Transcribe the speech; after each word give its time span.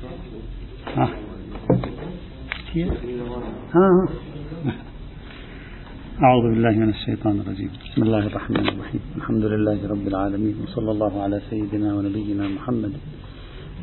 ها. 0.00 1.08
ها 3.74 4.08
أعوذ 6.22 6.44
بالله 6.50 6.70
من 6.70 6.88
الشيطان 6.88 7.40
الرجيم. 7.40 7.70
بسم 7.84 8.02
الله 8.02 8.26
الرحمن 8.26 8.68
الرحيم. 8.68 9.00
الحمد 9.16 9.44
لله 9.44 9.88
رب 9.88 10.06
العالمين 10.08 10.56
وصلى 10.62 10.90
الله 10.90 11.22
على 11.22 11.40
سيدنا 11.50 11.94
ونبينا 11.96 12.48
محمد 12.48 12.92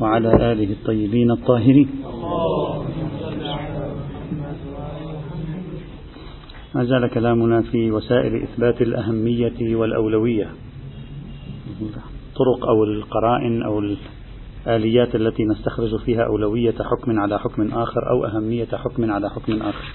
وعلى 0.02 0.52
آله 0.52 0.70
الطيبين 0.72 1.32
الطاهرين. 1.32 1.90
ما 6.76 6.84
زال 6.84 7.10
كلامنا 7.14 7.62
في 7.62 7.92
وسائل 7.92 8.44
إثبات 8.44 8.82
الأهمية 8.82 9.76
والأولوية. 9.76 10.50
طرق 12.36 12.62
أو 12.70 12.84
القرائن 12.84 13.64
أو 13.64 13.80
الآليات 14.68 15.16
التي 15.16 15.44
نستخرج 15.44 16.00
فيها 16.06 16.24
أولوية 16.24 16.76
حكم 16.92 17.20
على 17.20 17.40
حكم 17.40 17.68
آخر 17.74 18.10
أو 18.10 18.26
أهمية 18.26 18.66
حكم 18.66 19.12
على 19.12 19.30
حكم 19.30 19.62
آخر. 19.62 19.86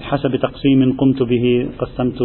حسب 0.00 0.36
تقسيم 0.36 0.96
قمت 0.96 1.22
به 1.22 1.68
قسمت 1.78 2.22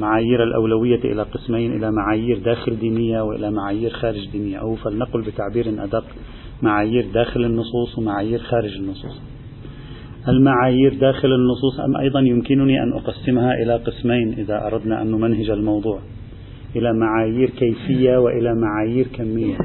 معايير 0.00 0.42
الأولوية 0.44 1.04
إلى 1.04 1.22
قسمين 1.22 1.72
إلى 1.72 1.90
معايير 1.90 2.38
داخل 2.38 2.78
دينية 2.78 3.20
وإلى 3.20 3.50
معايير 3.50 3.90
خارج 3.90 4.28
دينية. 4.32 4.56
أو 4.56 4.74
فلنقل 4.74 5.20
بتعبير 5.22 5.84
أدق 5.84 6.04
معايير 6.62 7.06
داخل 7.14 7.44
النصوص 7.44 7.98
ومعايير 7.98 8.38
خارج 8.38 8.76
النصوص. 8.76 9.20
المعايير 10.28 10.94
داخل 10.94 11.28
النصوص 11.32 11.80
أم 11.80 11.96
أيضا 11.96 12.20
يمكنني 12.20 12.82
أن 12.82 12.92
أقسمها 12.92 13.54
إلى 13.54 13.76
قسمين 13.76 14.32
إذا 14.38 14.66
أردنا 14.66 15.02
أن 15.02 15.10
نمنهج 15.10 15.50
الموضوع؟ 15.50 16.00
إلى 16.76 16.92
معايير 16.92 17.50
كيفية 17.50 18.16
وإلى 18.16 18.54
معايير 18.54 19.06
كمية. 19.06 19.58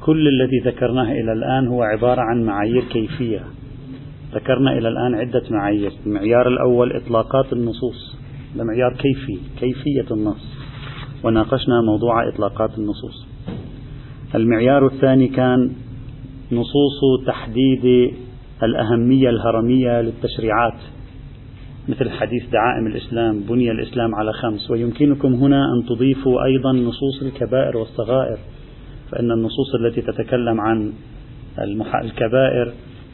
كل 0.00 0.28
الذي 0.28 0.58
ذكرناه 0.64 1.12
إلى 1.12 1.32
الآن 1.32 1.68
هو 1.68 1.82
عبارة 1.82 2.20
عن 2.20 2.44
معايير 2.44 2.82
كيفية. 2.92 3.40
ذكرنا 4.34 4.78
إلى 4.78 4.88
الآن 4.88 5.14
عدة 5.14 5.42
معايير. 5.50 5.92
المعيار 6.06 6.48
الأول 6.48 6.92
إطلاقات 6.92 7.52
النصوص. 7.52 8.16
هذا 8.54 8.64
معيار 8.64 8.92
كيفي 8.92 9.38
كيفية 9.60 10.14
النص. 10.14 10.54
وناقشنا 11.24 11.80
موضوع 11.80 12.28
إطلاقات 12.28 12.78
النصوص. 12.78 13.26
المعيار 14.34 14.86
الثاني 14.86 15.28
كان 15.28 15.70
نصوص 16.52 17.26
تحديد 17.26 18.12
الأهمية 18.62 19.28
الهرمية 19.28 20.00
للتشريعات. 20.00 20.78
مثل 21.88 22.10
حديث 22.10 22.42
دعائم 22.52 22.86
الإسلام 22.86 23.40
بني 23.40 23.70
الإسلام 23.70 24.14
على 24.14 24.32
خمس. 24.32 24.70
ويمكنكم 24.70 25.34
هنا 25.34 25.64
أن 25.74 25.86
تضيفوا 25.86 26.44
أيضا 26.44 26.72
نصوص 26.72 27.22
الكبائر 27.22 27.76
والصغائر 27.76 28.38
فإن 29.10 29.30
النصوص 29.30 29.74
التي 29.74 30.00
تتكلم 30.00 30.60
عن 30.60 30.92
الكبائر 32.04 32.72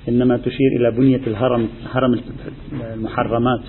إنما 0.08 0.36
تشير 0.36 0.76
إلى 0.76 0.90
بنية 0.90 1.20
الهرم 1.26 1.68
هرم 1.92 2.20
المحرمات 2.94 3.60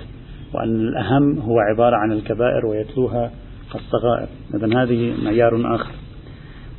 وأن 0.53 0.75
الأهم 0.75 1.39
هو 1.39 1.59
عبارة 1.59 1.95
عن 1.95 2.11
الكبائر 2.11 2.65
ويتلوها 2.65 3.31
الصغائر 3.75 4.27
إذا 4.55 4.83
هذه 4.83 5.13
معيار 5.23 5.75
آخر. 5.75 5.91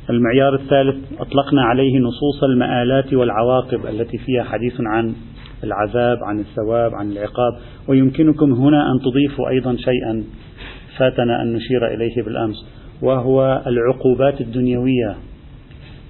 المعيار 0.09 0.55
الثالث 0.55 0.95
أطلقنا 1.19 1.61
عليه 1.61 1.99
نصوص 1.99 2.43
المآلات 2.43 3.13
والعواقب 3.13 3.85
التي 3.85 4.17
فيها 4.17 4.43
حديث 4.43 4.73
عن 4.79 5.13
العذاب 5.63 6.23
عن 6.23 6.39
الثواب 6.39 6.95
عن 6.95 7.11
العقاب. 7.11 7.53
ويمكنكم 7.87 8.53
هنا 8.53 8.91
أن 8.91 8.99
تضيفوا 8.99 9.49
أيضا 9.49 9.75
شيئا. 9.75 10.23
فاتنا 10.97 11.41
أن 11.41 11.53
نشير 11.53 11.87
إليه 11.87 12.23
بالأمس. 12.23 12.65
وهو 13.01 13.61
العقوبات 13.67 14.41
الدنيوية. 14.41 15.15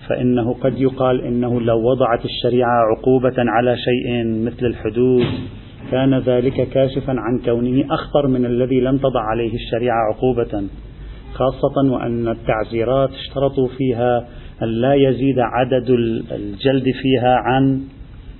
فإنه 0.09 0.53
قد 0.53 0.81
يقال 0.81 1.21
إنه 1.21 1.61
لو 1.61 1.89
وضعت 1.91 2.25
الشريعة 2.25 2.81
عقوبة 2.91 3.35
على 3.38 3.77
شيء 3.77 4.25
مثل 4.45 4.66
الحدود 4.66 5.25
كان 5.91 6.17
ذلك 6.17 6.69
كاشفا 6.69 7.13
عن 7.17 7.39
كونه 7.45 7.93
أخطر 7.93 8.27
من 8.27 8.45
الذي 8.45 8.80
لم 8.80 8.97
تضع 8.97 9.21
عليه 9.21 9.53
الشريعة 9.53 9.97
عقوبة. 10.14 10.64
خاصة 11.33 11.92
وأن 11.92 12.27
التعزيرات 12.27 13.09
اشترطوا 13.09 13.67
فيها 13.77 14.27
أن 14.64 14.67
لا 14.67 14.93
يزيد 14.93 15.39
عدد 15.39 15.89
الجلد 16.31 16.86
فيها 17.02 17.36
عن 17.36 17.81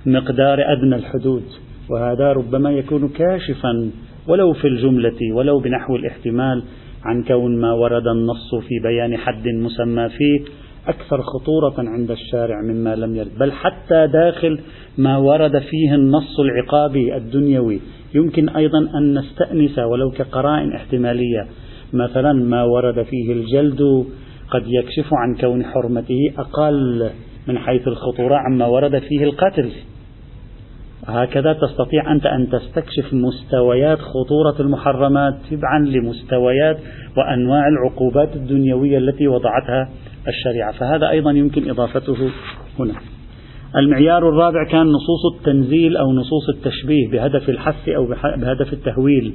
مقدار 0.06 0.58
أدنى 0.72 0.94
الحدود 0.96 1.44
وهذا 1.90 2.32
ربما 2.32 2.70
يكون 2.70 3.08
كاشفا 3.08 3.90
ولو 4.28 4.52
في 4.52 4.68
الجملة 4.68 5.32
ولو 5.32 5.58
بنحو 5.58 5.96
الاحتمال 5.96 6.62
عن 7.04 7.22
كون 7.22 7.60
ما 7.60 7.72
ورد 7.72 8.06
النص 8.06 8.54
في 8.54 8.78
بيان 8.82 9.16
حد 9.16 9.48
مسمى 9.48 10.08
فيه 10.08 10.40
أكثر 10.86 11.22
خطورة 11.22 11.74
عند 11.78 12.10
الشارع 12.10 12.62
مما 12.62 12.96
لم 12.96 13.16
يرد 13.16 13.38
بل 13.38 13.52
حتى 13.52 14.06
داخل 14.06 14.58
ما 14.98 15.16
ورد 15.16 15.58
فيه 15.58 15.94
النص 15.94 16.40
العقابي 16.40 17.16
الدنيوي. 17.16 17.80
يمكن 18.14 18.48
أيضا 18.48 18.78
أن 18.78 19.18
نستأنس 19.18 19.78
ولو 19.78 20.10
كقرائن 20.10 20.72
احتمالية. 20.72 21.46
مثلا 21.92 22.32
ما 22.32 22.64
ورد 22.64 23.02
فيه 23.02 23.32
الجلد 23.32 24.06
قد 24.50 24.62
يكشف 24.66 25.14
عن 25.14 25.34
كون 25.34 25.64
حرمته 25.64 26.32
أقل 26.38 27.10
من 27.48 27.58
حيث 27.58 27.88
الخطورة 27.88 28.36
عما 28.36 28.66
ورد 28.66 28.98
فيه 28.98 29.24
القتل 29.24 29.70
هكذا 31.06 31.52
تستطيع 31.52 32.12
أنت 32.12 32.26
أن 32.26 32.48
تستكشف 32.50 33.14
مستويات 33.14 33.98
خطورة 33.98 34.56
المحرمات 34.60 35.34
تبعا 35.50 35.78
لمستويات 35.78 36.78
وأنواع 37.16 37.68
العقوبات 37.68 38.36
الدنيوية 38.36 38.98
التي 38.98 39.28
وضعتها 39.28 39.90
الشريعة. 40.28 40.72
فهذا 40.72 41.10
أيضا 41.10 41.30
يمكن 41.30 41.70
إضافته 41.70 42.30
هنا. 42.78 42.94
المعيار 43.76 44.28
الرابع 44.28 44.64
كان 44.70 44.86
نصوص 44.86 45.34
التنزيل 45.38 45.96
أو 45.96 46.12
نصوص 46.12 46.48
التشبيه 46.48 47.10
بهدف 47.10 47.48
الحث 47.48 47.88
أو 47.88 48.06
بهدف 48.36 48.72
التهويل. 48.72 49.34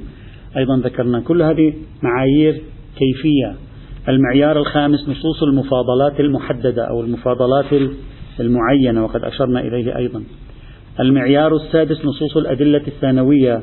أيضا 0.56 0.76
ذكرنا 0.76 1.20
كل 1.20 1.42
هذه 1.42 1.72
معايير 2.02 2.62
كيفية 2.98 3.67
المعيار 4.08 4.58
الخامس 4.58 5.08
نصوص 5.08 5.42
المفاضلات 5.42 6.20
المحددة 6.20 6.88
أو 6.88 7.00
المفاضلات 7.00 7.90
المعينة 8.40 9.04
وقد 9.04 9.24
أشرنا 9.24 9.60
إليه 9.60 9.96
أيضا. 9.96 10.24
المعيار 11.00 11.56
السادس 11.56 12.04
نصوص 12.04 12.36
الأدلة 12.36 12.82
الثانوية. 12.86 13.60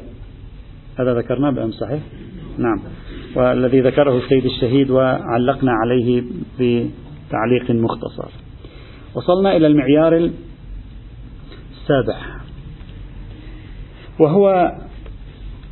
هذا 0.99 1.13
ذكرناه 1.13 1.49
بأمس 1.49 1.73
صحيح؟ 1.73 1.99
نعم. 2.57 2.79
والذي 3.35 3.81
ذكره 3.81 4.17
السيد 4.17 4.45
الشهيد 4.45 4.89
وعلقنا 4.89 5.71
عليه 5.71 6.23
بتعليق 6.59 7.71
مختصر. 7.71 8.29
وصلنا 9.15 9.55
إلى 9.55 9.67
المعيار 9.67 10.29
السابع. 11.81 12.17
وهو 14.19 14.71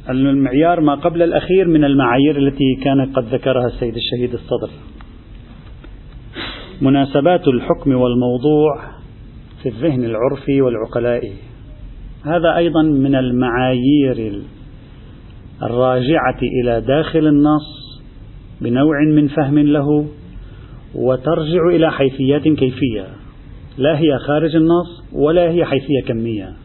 المعيار 0.09 0.81
ما 0.81 0.95
قبل 0.95 1.21
الأخير 1.21 1.67
من 1.67 1.83
المعايير 1.83 2.37
التي 2.37 2.75
كان 2.83 3.13
قد 3.13 3.25
ذكرها 3.25 3.67
السيد 3.67 3.95
الشهيد 3.95 4.33
الصدر. 4.33 4.69
مناسبات 6.81 7.47
الحكم 7.47 7.91
والموضوع 7.91 8.81
في 9.63 9.69
الذهن 9.69 10.03
العرفي 10.03 10.61
والعقلائي. 10.61 11.33
هذا 12.25 12.55
أيضا 12.57 12.81
من 12.81 13.15
المعايير 13.15 14.41
الراجعة 15.63 16.39
إلى 16.61 16.81
داخل 16.81 17.27
النص 17.27 18.01
بنوع 18.61 19.03
من 19.15 19.27
فهم 19.27 19.59
له 19.59 20.07
وترجع 20.95 21.67
إلى 21.69 21.91
حيثيات 21.91 22.41
كيفية. 22.41 23.07
لا 23.77 23.99
هي 23.99 24.17
خارج 24.27 24.55
النص 24.55 25.03
ولا 25.13 25.51
هي 25.51 25.65
حيثية 25.65 26.01
كمية. 26.07 26.62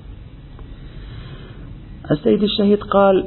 السيد 2.10 2.42
الشهيد 2.42 2.78
قال 2.78 3.24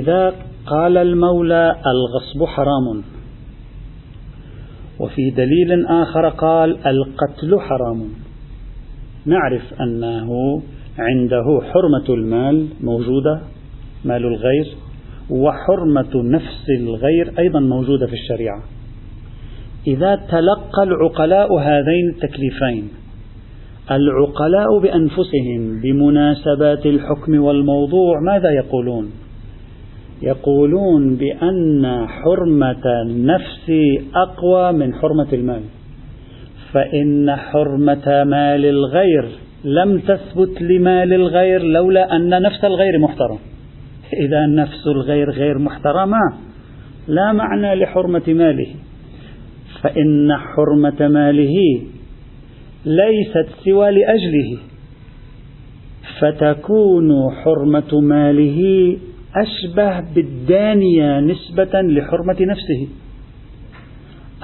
إذا 0.00 0.34
قال 0.66 0.96
المولى 0.96 1.76
الغصب 1.86 2.44
حرام. 2.44 3.02
وفي 5.00 5.30
دليل 5.30 5.86
آخر 5.86 6.28
قال 6.28 6.86
القتل 6.86 7.60
حرام. 7.60 8.08
نعرف 9.26 9.62
أنه 9.80 10.62
عنده 10.98 11.60
حرمة 11.72 12.14
المال 12.14 12.68
موجودة 12.80 13.40
مال 14.04 14.24
الغير 14.24 14.76
وحرمة 15.30 16.22
نفس 16.22 16.64
الغير 16.78 17.38
أيضا 17.38 17.60
موجودة 17.60 18.06
في 18.06 18.12
الشريعة. 18.12 18.62
إذا 19.86 20.14
تلقى 20.16 20.82
العقلاء 20.82 21.58
هذين 21.58 22.08
التكليفين 22.14 22.88
العقلاء 23.90 24.78
بأنفسهم 24.78 25.80
بمناسبات 25.82 26.86
الحكم 26.86 27.40
والموضوع 27.40 28.20
ماذا 28.20 28.50
يقولون؟ 28.50 29.10
يقولون 30.22 31.16
بأن 31.16 32.06
حرمة 32.08 33.02
النفس 33.02 33.72
أقوى 34.14 34.72
من 34.72 34.94
حرمة 34.94 35.32
المال. 35.32 35.62
فإن 36.72 37.36
حرمة 37.36 38.24
مال 38.24 38.66
الغير 38.66 39.28
لم 39.64 39.98
تثبت 39.98 40.62
لمال 40.62 41.12
الغير 41.12 41.62
لولا 41.62 42.16
أن 42.16 42.42
نفس 42.42 42.64
الغير 42.64 42.98
محترم. 42.98 43.38
إذا 44.26 44.46
نفس 44.46 44.86
الغير 44.86 45.30
غير 45.30 45.58
محترمة 45.58 46.18
لا 47.08 47.32
معنى 47.32 47.74
لحرمة 47.74 48.22
ماله. 48.28 48.66
فإن 49.82 50.36
حرمة 50.36 51.08
ماله 51.08 51.54
ليست 52.86 53.48
سوى 53.64 53.90
لأجله 53.90 54.58
فتكون 56.20 57.30
حرمة 57.44 58.00
ماله 58.00 58.96
أشبه 59.36 60.00
بالدانية 60.14 61.20
نسبة 61.20 61.80
لحرمة 61.82 62.36
نفسه. 62.40 62.88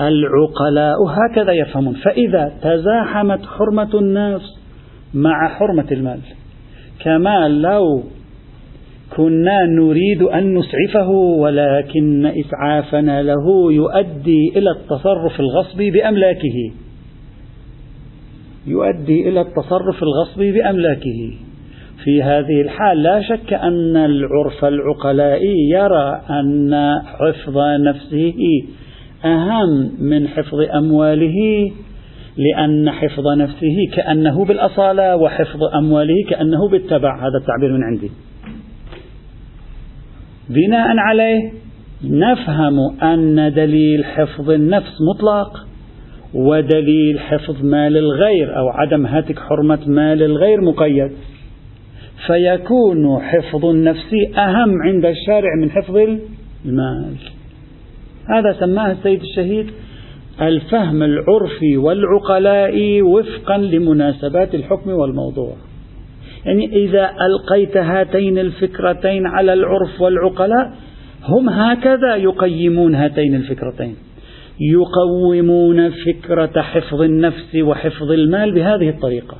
العقلاء 0.00 0.96
هكذا 1.08 1.52
يفهمون 1.52 1.94
فإذا 1.94 2.52
تزاحمت 2.62 3.46
حرمة 3.46 3.98
النفس 3.98 4.58
مع 5.14 5.48
حرمة 5.48 5.86
المال 5.92 6.20
كما 7.04 7.48
لو 7.48 8.02
كنا 9.16 9.66
نريد 9.66 10.22
أن 10.22 10.54
نسعفه 10.54 11.08
ولكن 11.10 12.26
إسعافنا 12.26 13.22
له 13.22 13.72
يؤدي 13.72 14.52
إلى 14.56 14.70
التصرف 14.70 15.40
الغصبي 15.40 15.90
بأملاكه. 15.90 16.72
يؤدي 18.66 19.28
إلى 19.28 19.40
التصرف 19.40 20.02
الغصبي 20.02 20.52
بأملاكه. 20.52 21.32
في 22.04 22.22
هذه 22.22 22.60
الحال 22.60 23.02
لا 23.02 23.22
شك 23.22 23.52
أن 23.52 23.96
العرف 23.96 24.64
العقلائي 24.64 25.70
يرى 25.70 26.20
أن 26.30 27.00
حفظ 27.04 27.58
نفسه 27.58 28.34
أهم 29.24 29.92
من 30.00 30.28
حفظ 30.28 30.60
أمواله 30.74 31.70
لأن 32.36 32.90
حفظ 32.90 33.28
نفسه 33.38 33.76
كأنه 33.96 34.44
بالأصالة 34.44 35.16
وحفظ 35.16 35.60
أمواله 35.74 36.14
كأنه 36.30 36.68
بالتبع. 36.68 37.18
هذا 37.18 37.38
التعبير 37.40 37.72
من 37.72 37.82
عندي. 37.82 38.10
بناء 40.48 40.96
عليه 40.96 41.52
نفهم 42.04 43.00
أن 43.02 43.52
دليل 43.54 44.04
حفظ 44.04 44.50
النفس 44.50 44.92
مطلق 45.14 45.66
ودليل 46.34 47.20
حفظ 47.20 47.64
مال 47.64 47.96
الغير 47.96 48.56
أو 48.56 48.68
عدم 48.68 49.06
هتك 49.06 49.38
حرمة 49.38 49.78
مال 49.86 50.22
الغير 50.22 50.60
مقيد. 50.60 51.12
فيكون 52.26 53.20
حفظ 53.20 53.66
النفس 53.66 54.14
أهم 54.36 54.82
عند 54.82 55.04
الشارع 55.04 55.48
من 55.62 55.70
حفظ 55.70 55.96
المال. 55.96 57.14
هذا 58.28 58.52
سماه 58.60 58.92
السيد 58.92 59.20
الشهيد 59.20 59.66
الفهم 60.42 61.02
العرفي 61.02 61.76
والعقلائي 61.76 63.02
وفقا 63.02 63.58
لمناسبات 63.58 64.54
الحكم 64.54 64.90
والموضوع. 64.90 65.52
يعني 66.46 66.66
إذا 66.66 67.10
ألقيت 67.26 67.76
هاتين 67.76 68.38
الفكرتين 68.38 69.26
على 69.26 69.52
العرف 69.52 70.00
والعقلاء 70.00 70.72
هم 71.28 71.48
هكذا 71.48 72.16
يقيمون 72.16 72.94
هاتين 72.94 73.34
الفكرتين. 73.34 73.96
يقومون 74.60 75.90
فكرة 75.90 76.62
حفظ 76.62 77.02
النفس 77.02 77.54
وحفظ 77.56 78.10
المال 78.10 78.54
بهذه 78.54 78.88
الطريقة. 78.88 79.36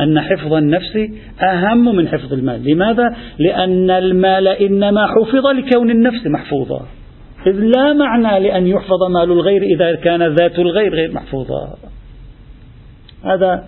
أن 0.00 0.20
حفظ 0.20 0.52
النفس 0.52 0.96
أهم 1.40 1.96
من 1.96 2.08
حفظ 2.08 2.32
المال. 2.32 2.64
لماذا؟ 2.64 3.16
لأن 3.38 3.90
المال 3.90 4.48
إنما 4.48 5.06
حفظ 5.06 5.46
لكون 5.46 5.90
النفس 5.90 6.26
محفوظة. 6.26 6.80
إذ 7.46 7.60
لا 7.76 7.92
معنى 7.92 8.48
لأن 8.48 8.66
يحفظ 8.66 9.02
مال 9.10 9.32
الغير 9.32 9.62
إذا 9.62 9.94
كان 9.94 10.22
ذات 10.22 10.58
الغير 10.58 10.94
غير 10.94 11.12
محفوظة. 11.12 11.74
هذا 13.24 13.64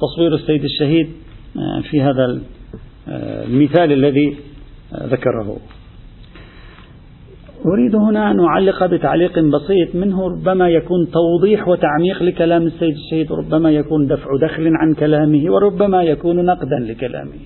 تصوير 0.00 0.34
السيد 0.34 0.64
الشهيد 0.64 1.08
آه، 1.56 1.80
في 1.90 2.02
هذا 2.02 2.40
آه، 3.08 3.44
المثال 3.44 3.92
الذي 3.92 4.36
آه، 4.94 5.06
ذكره. 5.06 5.58
أريد 7.72 7.96
هنا 7.96 8.30
أن 8.30 8.40
أعلق 8.40 8.86
بتعليق 8.86 9.38
بسيط 9.38 9.94
منه 9.94 10.28
ربما 10.28 10.68
يكون 10.68 11.08
توضيح 11.10 11.68
وتعميق 11.68 12.22
لكلام 12.22 12.62
السيد 12.62 12.94
الشهيد 12.94 13.32
ربما 13.32 13.70
يكون 13.70 14.06
دفع 14.06 14.30
دخل 14.42 14.70
عن 14.76 14.94
كلامه 14.94 15.52
وربما 15.52 16.02
يكون 16.02 16.44
نقدا 16.44 16.78
لكلامه. 16.80 17.40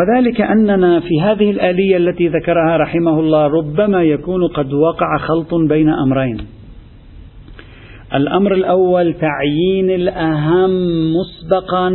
وذلك 0.00 0.40
أننا 0.40 1.00
في 1.00 1.20
هذه 1.22 1.50
الآلية 1.50 1.96
التي 1.96 2.28
ذكرها 2.28 2.76
رحمه 2.76 3.20
الله 3.20 3.46
ربما 3.46 4.02
يكون 4.02 4.48
قد 4.48 4.72
وقع 4.72 5.18
خلط 5.18 5.54
بين 5.54 5.88
أمرين. 5.88 6.38
الأمر 8.14 8.54
الأول 8.54 9.14
تعيين 9.14 9.90
الأهم 9.90 10.70
مسبقا 11.12 11.90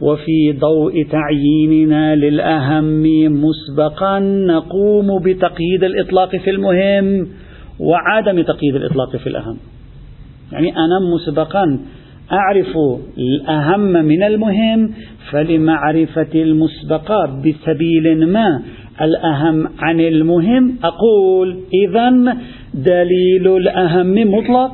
وفي 0.00 0.52
ضوء 0.60 1.06
تعييننا 1.10 2.14
للأهم 2.14 3.02
مسبقا 3.42 4.18
نقوم 4.18 5.22
بتقييد 5.22 5.84
الإطلاق 5.84 6.36
في 6.36 6.50
المهم 6.50 7.28
وعدم 7.80 8.42
تقييد 8.42 8.74
الإطلاق 8.76 9.16
في 9.16 9.26
الأهم. 9.26 9.56
يعني 10.52 10.70
أنا 10.76 10.98
مسبقا 11.14 11.78
أعرف 12.32 12.76
الأهم 13.18 13.80
من 13.80 14.22
المهم 14.22 14.90
فلمعرفة 15.30 16.28
المسبقات 16.34 17.30
بسبيل 17.30 18.28
ما 18.28 18.62
الأهم 19.00 19.68
عن 19.78 20.00
المهم 20.00 20.74
أقول 20.84 21.56
إذا 21.88 22.10
دليل 22.74 23.56
الأهم 23.56 24.34
مطلق 24.34 24.72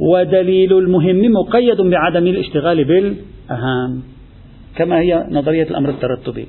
ودليل 0.00 0.78
المهم 0.78 1.32
مقيد 1.32 1.80
بعدم 1.80 2.26
الاشتغال 2.26 2.84
بالأهم. 2.84 4.13
كما 4.76 5.00
هي 5.00 5.26
نظرية 5.30 5.62
الأمر 5.62 5.90
الترتبي 5.90 6.48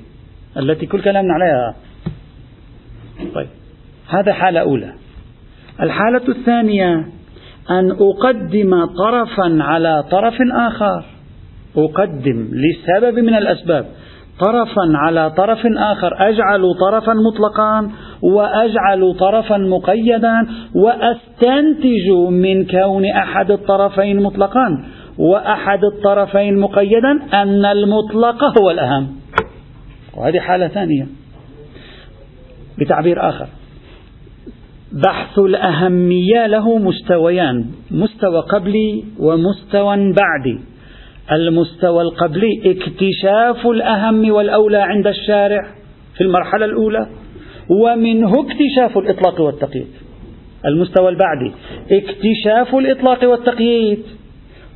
التي 0.56 0.86
كل 0.86 1.02
كلامنا 1.02 1.34
عليها. 1.34 1.74
طيب 3.34 3.48
هذا 4.08 4.32
حالة 4.32 4.60
أولى. 4.60 4.92
الحالة 5.80 6.28
الثانية 6.28 6.94
أن 7.70 7.90
أقدم 7.90 8.84
طرفا 8.84 9.62
على 9.62 10.04
طرف 10.10 10.34
آخر. 10.52 11.04
أقدم 11.76 12.48
لسبب 12.52 13.18
من 13.18 13.34
الأسباب. 13.34 13.86
طرفا 14.40 14.92
على 14.94 15.30
طرف 15.30 15.58
آخر. 15.76 16.28
أجعل 16.28 16.74
طرفا 16.80 17.12
مطلقا 17.12 17.90
وأجعل 18.22 19.14
طرفا 19.20 19.56
مقيدا 19.56 20.46
وأستنتج 20.74 22.10
من 22.30 22.66
كون 22.66 23.04
أحد 23.04 23.50
الطرفين 23.50 24.22
مطلقا. 24.22 24.84
وأحد 25.18 25.84
الطرفين 25.84 26.58
مقيدا 26.58 27.20
أن 27.32 27.64
المطلق 27.64 28.44
هو 28.60 28.70
الأهم. 28.70 29.08
وهذه 30.16 30.38
حالة 30.38 30.68
ثانية. 30.68 31.06
بتعبير 32.78 33.28
آخر. 33.28 33.46
بحث 34.92 35.38
الأهمية 35.38 36.46
له 36.46 36.78
مستويان. 36.78 37.64
مستوى 37.90 38.40
قبلي 38.40 39.04
ومستوى 39.18 39.96
بعدي. 39.96 40.60
المستوى 41.32 42.02
القبلي 42.02 42.62
اكتشاف 42.66 43.66
الأهم 43.66 44.30
والأولى 44.30 44.78
عند 44.78 45.06
الشارع 45.06 45.66
في 46.16 46.20
المرحلة 46.20 46.64
الأولى 46.64 47.06
ومنه 47.70 48.32
اكتشاف 48.40 48.98
الإطلاق 48.98 49.40
والتقييد. 49.40 49.86
المستوى 50.66 51.08
البعدي 51.08 51.52
اكتشاف 51.90 52.74
الإطلاق 52.74 53.30
والتقييد. 53.30 54.02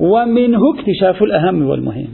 ومنه 0.00 0.60
اكتشاف 0.74 1.22
الأهم 1.22 1.62
والمهم. 1.62 2.08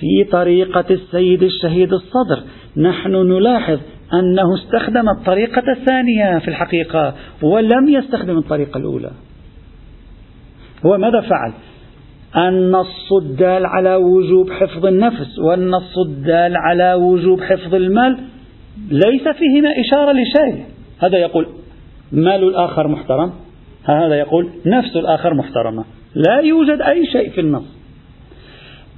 في 0.00 0.24
طريقة 0.32 0.84
السيد 0.90 1.42
الشهيد 1.42 1.92
الصدر 1.92 2.42
نحن 2.76 3.10
نلاحظ 3.10 3.78
أنه 4.12 4.54
استخدم 4.54 5.08
الطريقة 5.08 5.62
الثانية 5.72 6.38
في 6.38 6.48
الحقيقة 6.48 7.14
ولم 7.42 7.88
يستخدم 7.88 8.38
الطريقة 8.38 8.78
الأولى. 8.78 9.10
هو 10.86 10.98
ماذا 10.98 11.20
فعل؟ 11.20 11.52
النص 12.36 13.12
الدال 13.22 13.66
على 13.66 13.96
وجوب 13.96 14.50
حفظ 14.50 14.86
النفس 14.86 15.38
والنص 15.38 15.98
الدال 16.06 16.56
على 16.56 16.94
وجوب 16.94 17.40
حفظ 17.40 17.74
المال. 17.74 18.18
ليس 18.90 19.22
فيهما 19.22 19.70
إشارة 19.80 20.12
لشيء. 20.12 20.64
هذا 20.98 21.18
يقول 21.18 21.46
مال 22.12 22.44
الآخر 22.44 22.88
محترم. 22.88 23.32
هذا 23.84 24.14
يقول 24.14 24.48
نفس 24.66 24.96
الآخر 24.96 25.34
محترمة. 25.34 25.84
لا 26.14 26.40
يوجد 26.40 26.80
أي 26.80 27.06
شيء 27.06 27.30
في 27.30 27.40
النص. 27.40 27.82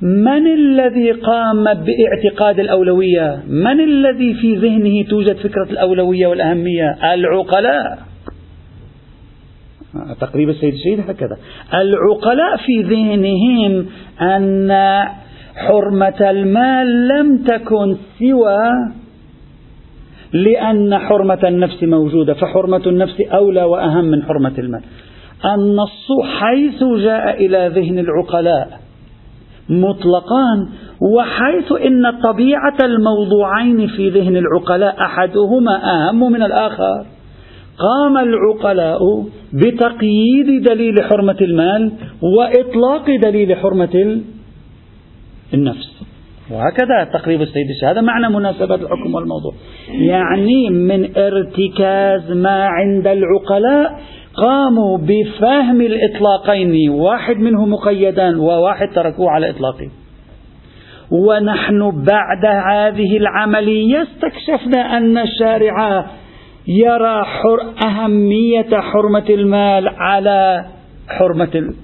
من 0.03 0.47
الذي 0.47 1.13
قام 1.13 1.65
باعتقاد 1.65 2.59
الأولوية؟ 2.59 3.43
من 3.47 3.81
الذي 3.81 4.35
في 4.35 4.57
ذهنه 4.57 5.03
توجد 5.11 5.37
فكرة 5.37 5.71
الأولوية 5.71 6.27
والأهمية؟ 6.27 7.15
العقلاء. 7.15 7.99
تقريب 10.21 10.49
السيد 10.49 10.75
الشهيد 10.75 11.01
هكذا. 11.01 11.37
العقلاء 11.75 12.57
في 12.57 12.83
ذهنهم 12.83 13.87
أن 14.21 14.73
حرمة 15.57 16.31
المال 16.31 17.09
لم 17.09 17.45
تكن 17.45 17.97
سوى 18.19 18.95
لأن 20.35 20.99
حرمة 20.99 21.49
النفس 21.49 21.83
موجودة 21.83 22.35
فحرمة 22.35 22.83
النفس 22.87 23.21
أولى 23.21 23.63
وأهم 23.63 24.05
من 24.05 24.23
حرمة 24.23 24.53
المال. 24.59 24.83
النص 25.45 26.07
حيث 26.39 26.85
جاء 26.85 27.47
إلى 27.47 27.73
ذهن 27.75 27.99
العقلاء 27.99 28.81
مطلقان 29.69 30.69
وحيث 31.01 31.73
إن 31.73 32.21
طبيعة 32.23 32.79
الموضوعين 32.85 33.87
في 33.87 34.11
ذهن 34.11 34.37
العقلاء 34.37 35.01
أحدهما 35.01 36.09
أهم 36.09 36.33
من 36.33 36.43
الآخر. 36.43 37.07
قام 37.79 38.19
العقلاء 38.19 39.01
بتقييد 39.53 40.63
دليل 40.63 40.95
حرمة 41.03 41.37
المال 41.41 41.93
وإطلاق 42.23 43.17
دليل 43.23 43.57
حرمة 43.57 44.21
النفس. 45.55 45.94
وهكذا 46.51 47.05
تقريب 47.13 47.43
السيد 47.43 47.67
هذا 47.85 48.01
معنى 48.01 48.29
مناسبة 48.29 48.75
الحكم 48.75 49.15
والموضوع. 49.15 49.53
يعني 49.89 50.71
من 50.71 51.17
ارتكاز 51.17 52.33
ما 52.33 52.65
عند 52.65 53.07
العقلاء 53.07 54.01
قاموا 54.35 54.99
بفهم 54.99 55.81
الإطلاقين. 55.81 56.91
واحد 56.91 57.37
منه 57.37 57.67
مقيدا 57.67 58.41
وواحد 58.41 58.89
تركوه 58.95 59.31
على 59.31 59.51
إطلاقه. 59.51 59.89
ونحن 61.11 62.05
بعد 62.05 62.45
هذه 62.45 63.17
العملية 63.17 64.03
استكشفنا 64.03 64.97
أن 64.97 65.19
الشارع 65.19 66.07
يرى 66.69 67.25
حر 67.25 67.89
أهمية 67.89 68.81
حرمة 68.81 69.25
المال 69.31 69.89
على 69.89 70.65
حرمة 71.09 71.75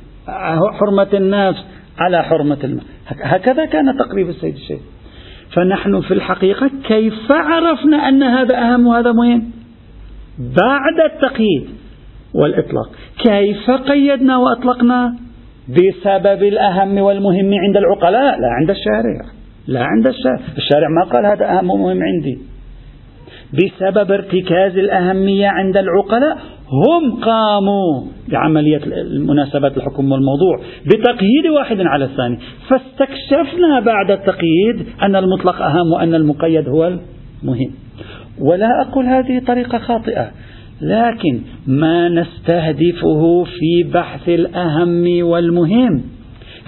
حرمة 0.81 1.09
النفس 1.15 1.65
على 1.99 2.23
حرمة 2.23 2.59
المال. 2.65 2.85
هكذا 3.23 3.65
كان 3.65 3.97
تقريب 3.99 4.29
السيد 4.29 4.55
الشيخ. 4.55 4.81
فنحن 5.57 6.01
في 6.01 6.15
الحقيقة 6.15 6.71
كيف 6.85 7.33
عرفنا 7.33 8.09
أن 8.09 8.23
هذا 8.23 8.59
أهم 8.59 8.87
وهذا 8.87 9.13
مهم؟ 9.13 9.51
بعد 10.39 11.13
التقييد 11.13 11.69
والإطلاق. 12.35 12.91
كيف 13.19 13.71
قيدنا 13.71 14.37
وأطلقنا؟ 14.37 15.17
بسبب 15.69 16.43
الأهم 16.43 16.99
والمهم 16.99 17.55
عند 17.55 17.77
العقلاء 17.77 18.41
لا 18.41 18.49
عند 18.61 18.71
الشارع. 18.71 19.21
لا 19.67 19.85
عند 19.85 20.07
الشارع. 20.07 20.41
الشارع 20.57 20.89
ما 20.89 21.13
قال 21.13 21.27
هذا 21.27 21.59
أهم 21.59 21.71
ومهم 21.71 22.03
عندي. 22.03 22.39
بسبب 23.53 24.13
ارتكاز 24.13 24.79
الأهمية 24.79 25.47
عند 25.49 25.77
العقلاء 25.77 26.39
هم 26.73 27.21
قاموا 27.21 28.03
بعملية 28.29 28.81
مناسبة 29.19 29.69
الحكم 29.69 30.13
والموضوع 30.13 30.57
بتقييد 30.87 31.47
واحد 31.57 31.81
على 31.81 32.05
الثاني. 32.05 32.39
فاستكشفنا 32.69 33.81
بعد 33.81 34.11
التقييد 34.11 34.87
أن 35.03 35.17
المطلق 35.17 35.63
أهم 35.63 35.93
وأن 35.93 36.15
المقيد 36.15 36.69
هو 36.69 36.87
المهم. 36.87 37.71
ولا 38.41 38.69
أقول 38.83 39.05
هذه 39.07 39.43
طريقة 39.47 39.79
خاطئة 39.79 40.31
لكن 40.83 41.41
ما 41.67 42.09
نستهدفه 42.09 43.45
في 43.45 43.91
بحث 43.95 44.29
الأهم 44.29 45.05
والمهم. 45.23 46.03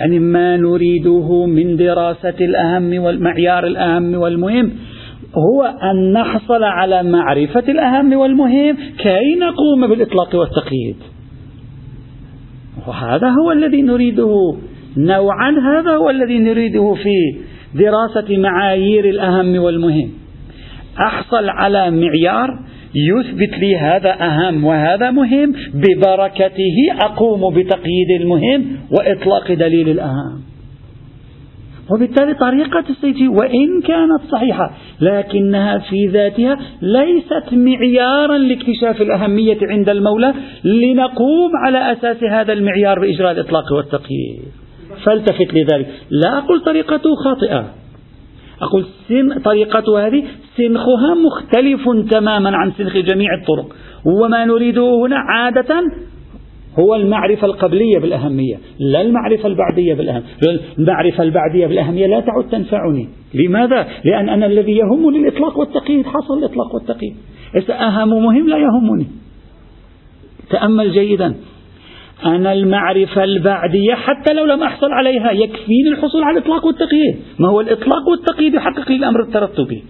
يعني 0.01 0.19
ما 0.19 0.57
نريده 0.57 1.47
من 1.47 1.77
دراسة 1.77 2.35
الأهم 2.41 3.03
والمعيار 3.05 3.67
الأهم 3.67 4.15
والمهم. 4.15 4.73
هو 5.37 5.63
أن 5.63 6.13
نحصل 6.13 6.65
على 6.65 7.03
معرفة 7.03 7.65
الأهم 7.69 8.13
والمهم 8.13 8.77
كي 8.99 9.35
نقوم 9.35 9.87
بالإطلاق 9.87 10.35
والتقييد. 10.35 10.97
وهذا 12.87 13.29
هو 13.29 13.53
الذي 13.53 13.83
نريده. 13.83 14.57
نوعا 14.97 15.51
هذا 15.51 15.91
هو 15.91 16.11
الذي 16.11 16.39
نريده 16.39 16.95
في 16.95 17.45
دراسة 17.75 18.37
معايير 18.37 19.05
الأهم 19.05 19.57
والمهم. 19.57 20.11
أحصل 21.07 21.49
على 21.49 21.91
معيار 21.91 22.59
يثبت 22.95 23.59
لي 23.59 23.77
هذا 23.77 24.17
أهم 24.21 24.65
وهذا 24.65 25.11
مهم 25.11 25.53
ببركته 25.75 26.77
أقوم 27.03 27.55
بتقييد 27.55 28.21
المهم 28.21 28.65
وإطلاق 28.91 29.53
دليل 29.53 29.89
الأهم. 29.89 30.53
وبالتالي 31.91 32.35
طريقة 32.35 32.85
السيف 32.91 33.17
وإن 33.31 33.81
كانت 33.81 34.21
صحيحة 34.33 34.71
لكنها 35.03 35.79
في 35.79 36.07
ذاتها 36.07 36.59
ليست 36.83 37.53
معيارا 37.53 38.39
لاكتشاف 38.39 39.03
الأهمية 39.03 39.59
عند 39.63 39.89
المولى 39.89 40.35
لنقوم 40.65 41.51
على 41.67 41.93
أساس 41.93 42.25
هذا 42.25 42.53
المعيار 42.53 43.01
بإجراء 43.01 43.33
الإطلاق 43.33 43.73
والتقييد. 43.73 44.43
فالتفت 45.05 45.55
لذلك. 45.55 45.89
لا 46.11 46.39
أقول 46.39 46.61
طريقته 46.61 47.15
خاطئة. 47.25 47.65
أقول 48.63 48.85
سن 49.09 49.39
طريقة 49.45 50.07
هذه 50.07 50.25
سنخها 50.57 51.15
مختلف 51.15 52.11
تماما 52.11 52.57
عن 52.57 52.73
سنخ 52.79 52.97
جميع 52.97 53.29
الطرق. 53.35 53.77
وما 54.05 54.45
نريده 54.45 55.01
هنا 55.07 55.17
عادة 55.17 55.83
هو 56.79 56.95
المعرفة 56.95 57.47
القبلية 57.47 57.99
بالأهمية 57.99 58.57
لا 58.79 59.01
المعرفة 59.01 59.47
البعدية 59.47 59.95
بالأهمية 59.95 60.25
المعرفة 60.79 61.23
البعدية 61.23 61.67
بالأهمية 61.67 62.07
لا 62.07 62.21
تعد 62.21 62.49
تنفعني. 62.51 63.09
لماذا؟ 63.35 63.89
لأن 64.05 64.29
أنا 64.29 64.47
الذي 64.47 64.73
يهمني 64.73 65.19
الإطلاق 65.19 65.59
والتقييد 65.59 66.07
حصل 66.07 66.39
الإطلاق 66.39 66.75
والتقييد. 66.75 67.17
أهم 67.71 68.09
مهم 68.09 68.49
لا 68.49 68.57
يهمني. 68.57 69.07
تأمل 70.51 70.93
جيدا. 70.93 71.35
أنا 72.27 72.53
المعرفة 72.53 73.25
البعدية 73.25 73.95
حتى 73.95 74.33
لو 74.33 74.45
لم 74.45 74.63
أحصل 74.63 74.93
عليها 74.93 75.33
يكفيني 75.33 75.89
الحصول 75.89 76.23
على 76.23 76.39
الإطلاق 76.39 76.67
والتقييد. 76.67 77.17
ما 77.39 77.49
هو 77.49 77.61
الإطلاق 77.61 78.09
والتقييد 78.09 78.55
يحقق 78.55 78.89
لي 78.89 78.97
الأمر 78.97 79.23
الترتبي. 79.23 79.85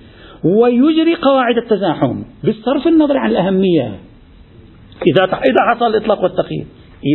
ويجري 0.44 1.14
قواعد 1.14 1.56
التزاحم 1.56 2.22
بالصرف 2.44 2.86
النظر 2.86 3.16
عن 3.16 3.30
الأهمية. 3.30 4.11
إذا 5.06 5.24
إذا 5.24 5.74
حصل 5.74 5.86
الإطلاق 5.86 6.22
والتقييد. 6.22 6.66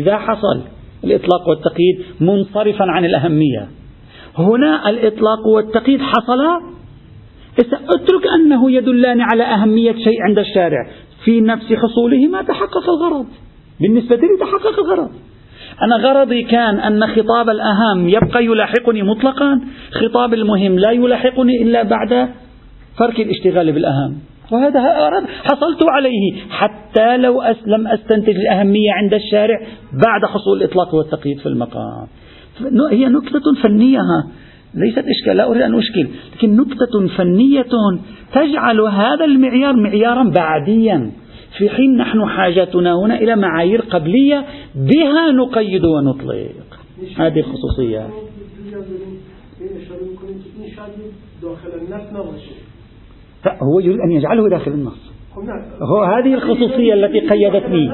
إذا 0.01 0.17
حصل 0.17 0.61
الإطلاق 1.03 1.49
والتقييد 1.49 2.05
منصرفا 2.21 2.85
عن 2.85 3.05
الأهمية. 3.05 3.67
هنا 4.37 4.89
الإطلاق 4.89 5.47
والتقييد 5.47 6.01
حصلا 6.01 6.61
اترك 7.59 8.27
أنه 8.35 8.71
يدلان 8.71 9.21
على 9.21 9.43
أهمية 9.43 9.91
شيء 9.91 10.21
عند 10.29 10.39
الشارع. 10.39 10.89
في 11.23 11.41
نفس 11.41 11.73
حصوله 11.73 12.27
ما 12.27 12.41
تحقق 12.41 12.89
الغرض. 12.89 13.25
بالنسبة 13.81 14.15
لي 14.15 14.37
تحقق 14.39 14.79
الغرض. 14.79 15.09
أنا 15.81 15.95
غرضي 15.95 16.43
كان 16.43 16.79
أن 16.79 17.07
خطاب 17.07 17.49
الأهم 17.49 18.09
يبقى 18.09 18.45
يلاحقني 18.45 19.03
مطلقا. 19.03 19.61
خطاب 19.91 20.33
المهم 20.33 20.79
لا 20.79 20.91
يلاحقني 20.91 21.63
إلا 21.63 21.83
بعد 21.83 22.29
فرق 22.99 23.19
الاشتغال 23.19 23.71
بالأهم. 23.71 24.19
وهذا 24.51 24.81
حصلت 25.43 25.83
عليه 25.89 26.41
حتى 26.49 27.17
لو 27.17 27.43
لم 27.65 27.87
أستنتج 27.87 28.35
الأهمية 28.35 28.91
عند 28.93 29.13
الشارع 29.13 29.59
بعد 29.93 30.25
حصول 30.25 30.57
الإطلاق 30.57 30.95
والتقييد 30.95 31.39
في 31.39 31.45
المقام 31.45 32.07
هي 32.91 33.05
نكتة 33.05 33.61
فنية 33.63 33.99
ليست 34.73 35.03
إشكال 35.07 35.37
لا 35.37 35.47
أريد 35.47 35.61
أن 35.61 35.77
أشكل 35.77 36.07
لكن 36.35 36.55
نكتة 36.55 37.07
فنية 37.17 37.65
تجعل 38.33 38.81
هذا 38.81 39.25
المعيار 39.25 39.75
معيارا 39.75 40.23
بعديا 40.23 41.11
في 41.57 41.69
حين 41.69 41.97
نحن 41.97 42.25
حاجتنا 42.25 42.93
هنا 42.93 43.15
إلى 43.15 43.35
معايير 43.35 43.81
قبلية 43.81 44.45
بها 44.75 45.31
نقيد 45.31 45.85
ونطلق 45.85 46.53
هذه 47.17 47.39
الخصوصية 47.39 48.09
هو 53.61 53.79
يريد 53.79 53.99
أن 53.99 54.11
يجعله 54.11 54.49
داخل 54.49 54.71
النص 54.71 55.11
هو 55.81 56.03
هذه 56.03 56.33
الخصوصية 56.33 56.93
التي 56.93 57.19
قيدتني. 57.19 57.91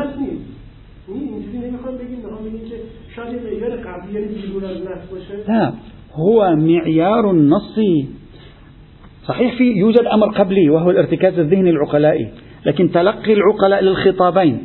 لا 5.48 5.74
هو 6.14 6.56
معيار 6.56 7.32
النص. 7.32 7.80
صحيح 9.28 9.58
في 9.58 9.64
يوجد 9.64 10.06
أمر 10.14 10.28
قبلي 10.28 10.70
وهو 10.70 10.90
الارتكاز 10.90 11.40
الذهني 11.40 11.70
العقلائي 11.70 12.28
لكن 12.66 12.92
تلقي 12.92 13.34
العقلاء 13.34 13.84
للخطابين. 13.84 14.58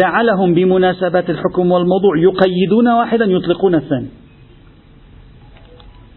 جعلهم 0.00 0.54
بمناسبة 0.54 1.24
الحكم 1.28 1.70
والموضوع 1.72 2.18
يقيدون 2.18 2.88
واحدا 2.88 3.24
يطلقون 3.24 3.74
الثاني. 3.74 4.08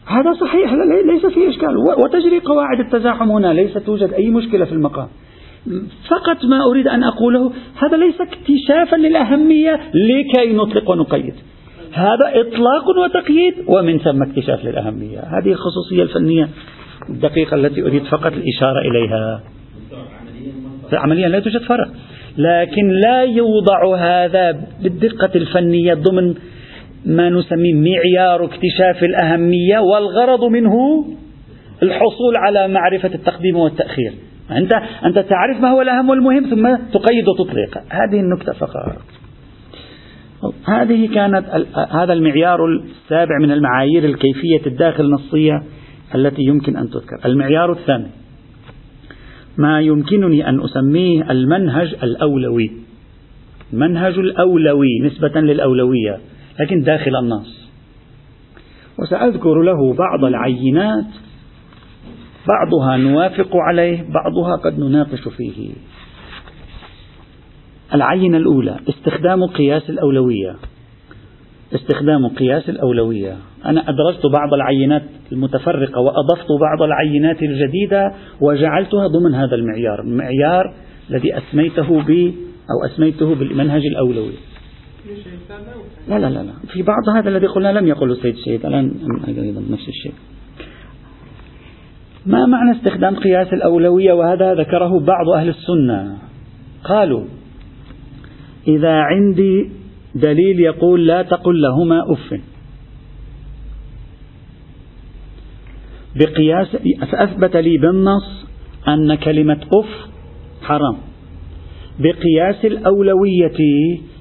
هذا 0.10 0.34
صحيح 0.34 0.74
ليس 1.06 1.26
فيه 1.26 1.50
إشكال. 1.50 1.78
وتجري 1.78 2.40
قواعد 2.40 2.80
التزاحم 2.80 3.32
هنا 3.32 3.54
ليس 3.54 3.74
توجد 3.74 4.14
أي 4.14 4.30
مشكلة 4.30 4.66
في 4.66 4.72
المقام. 4.72 5.08
فقط 6.10 6.46
ما 6.46 6.64
أريد 6.72 6.88
أن 6.88 7.04
أقوله 7.04 7.52
هذا 7.78 7.98
ليس 7.98 8.22
اكتشافا 8.22 8.96
للأهمية 8.96 9.80
لكي 9.94 10.54
نطلق 10.54 10.90
ونقيد. 10.90 11.34
هذا 11.94 12.42
إطلاق 12.42 12.86
وتقييد 13.04 13.54
ومن 13.68 14.00
ثم 14.00 14.24
اكتشاف 14.24 14.66
للأهمية. 14.66 15.20
هذه 15.20 15.52
الخصوصية 15.52 16.04
الفنية 16.04 16.50
الدقيقة 17.10 17.56
التي 17.56 17.82
أريد 17.82 18.04
فقط 18.04 18.34
الإشارة 18.34 18.80
إليها. 18.80 19.44
عمليا 20.94 21.30
لا 21.30 21.40
توجد 21.40 21.62
فرق. 21.62 21.88
لكن 22.38 22.90
لا 22.90 23.24
يوضع 23.24 23.96
هذا 23.98 24.68
بالدقة 24.84 25.30
الفنية 25.36 25.94
ضمن 25.94 26.36
ما 27.06 27.30
نسميه 27.30 27.74
معيار 27.74 28.46
اكتشاف 28.46 29.04
الأهمية 29.04 29.80
والغرض 29.80 30.44
منه 30.44 31.06
الحصول 31.84 32.36
على 32.38 32.68
معرفة 32.68 33.14
التقديم 33.16 33.56
والتأخير. 33.56 34.14
أنت 34.52 34.74
أنت 35.06 35.20
تعرف 35.20 35.62
ما 35.62 35.72
هو 35.72 35.82
الأهم 35.82 36.10
والمهم 36.10 36.50
ثم 36.50 36.76
تقيد 36.94 37.28
وتطلق 37.28 37.84
هذه 37.90 38.20
النكتة 38.20 38.54
فقط. 38.54 39.02
هذه 40.68 41.14
كانت 41.14 41.46
هذا 41.92 42.14
المعيار 42.14 42.66
السابع 42.66 43.38
من 43.42 43.52
المعايير 43.52 44.06
الكيفية 44.06 44.68
الداخل 44.68 45.04
النصية 45.04 45.64
التي 46.16 46.42
يمكن 46.42 46.78
أن 46.78 46.90
تذكر. 46.90 47.18
المعيار 47.26 47.72
الثاني 47.72 48.08
ما 49.58 49.82
يمكنني 49.82 50.50
أن 50.50 50.62
أسميه 50.62 51.32
المنهج 51.32 51.96
الأولوي. 52.04 52.72
منهج 53.74 54.20
الأولوي 54.20 55.00
نسبة 55.04 55.42
للأولوية. 55.42 56.18
لكن 56.60 56.82
داخل 56.82 57.16
النص 57.16 57.70
وسأذكر 59.00 59.62
له 59.62 59.94
بعض 59.94 60.26
العينات 60.26 61.06
بعضها 62.48 62.98
نوافق 62.98 63.50
عليه 63.56 64.06
بعضها 64.10 64.56
قد 64.56 64.80
نناقش 64.80 65.28
فيه. 65.28 65.72
العينة 67.94 68.38
الأولى 68.38 68.80
استخدام 68.90 69.46
قياس 69.46 69.90
الأولوية. 69.90 70.56
استخدام 71.76 72.28
قياس 72.28 72.70
الأولوية. 72.70 73.38
أنا 73.66 73.82
أدرجت 73.90 74.26
بعض 74.26 74.54
العينات 74.54 75.04
المتفرقة 75.32 76.02
وأضفت 76.02 76.48
بعض 76.62 76.82
العينات 76.82 77.44
الجديدة 77.44 78.14
وجعلتها 78.42 79.08
ضمن 79.08 79.36
هذا 79.36 79.56
المعيار 79.56 80.00
المعيار 80.00 80.74
الذي 81.10 81.38
أسميته 81.38 82.02
ب 82.02 82.34
أو 82.70 82.86
أسميته 82.86 83.36
بالمنهج 83.36 83.82
الأولوي. 83.86 84.34
لا 86.08 86.20
لا 86.20 86.30
لا, 86.30 86.44
لا. 86.44 86.54
في 86.74 86.82
بعض 86.82 87.10
هذا 87.16 87.30
الذي 87.30 87.48
قلنا 87.48 87.80
لم 87.80 87.88
يقله 87.88 88.14
السيد 88.14 88.36
الشهيد 88.36 88.66
الآن 88.66 88.92
أيضا 89.28 89.62
نفس 89.70 89.88
الشيء. 89.88 90.14
ما 92.26 92.46
معنى 92.46 92.78
استخدام 92.78 93.16
قياس 93.16 93.54
الأولوية؟ 93.54 94.14
وهذا 94.14 94.54
ذكره 94.54 95.00
بعض 95.00 95.30
أهل 95.30 95.50
السنة. 95.50 96.18
قالوا 96.84 97.26
إذا 98.68 98.94
عندي 98.94 99.70
دليل 100.16 100.60
يقول 100.60 101.08
لا 101.08 101.22
تقل 101.22 101.62
لهما 101.62 102.04
أف. 102.14 102.40
بقياس 106.16 106.76
فأثبت 107.12 107.56
لي 107.58 107.78
بالنص 107.78 108.46
أن 108.88 109.16
كلمة 109.16 109.60
أف 109.74 110.10
حرام. 110.62 110.98
بقياس 112.00 112.66
الأولوية 112.66 113.60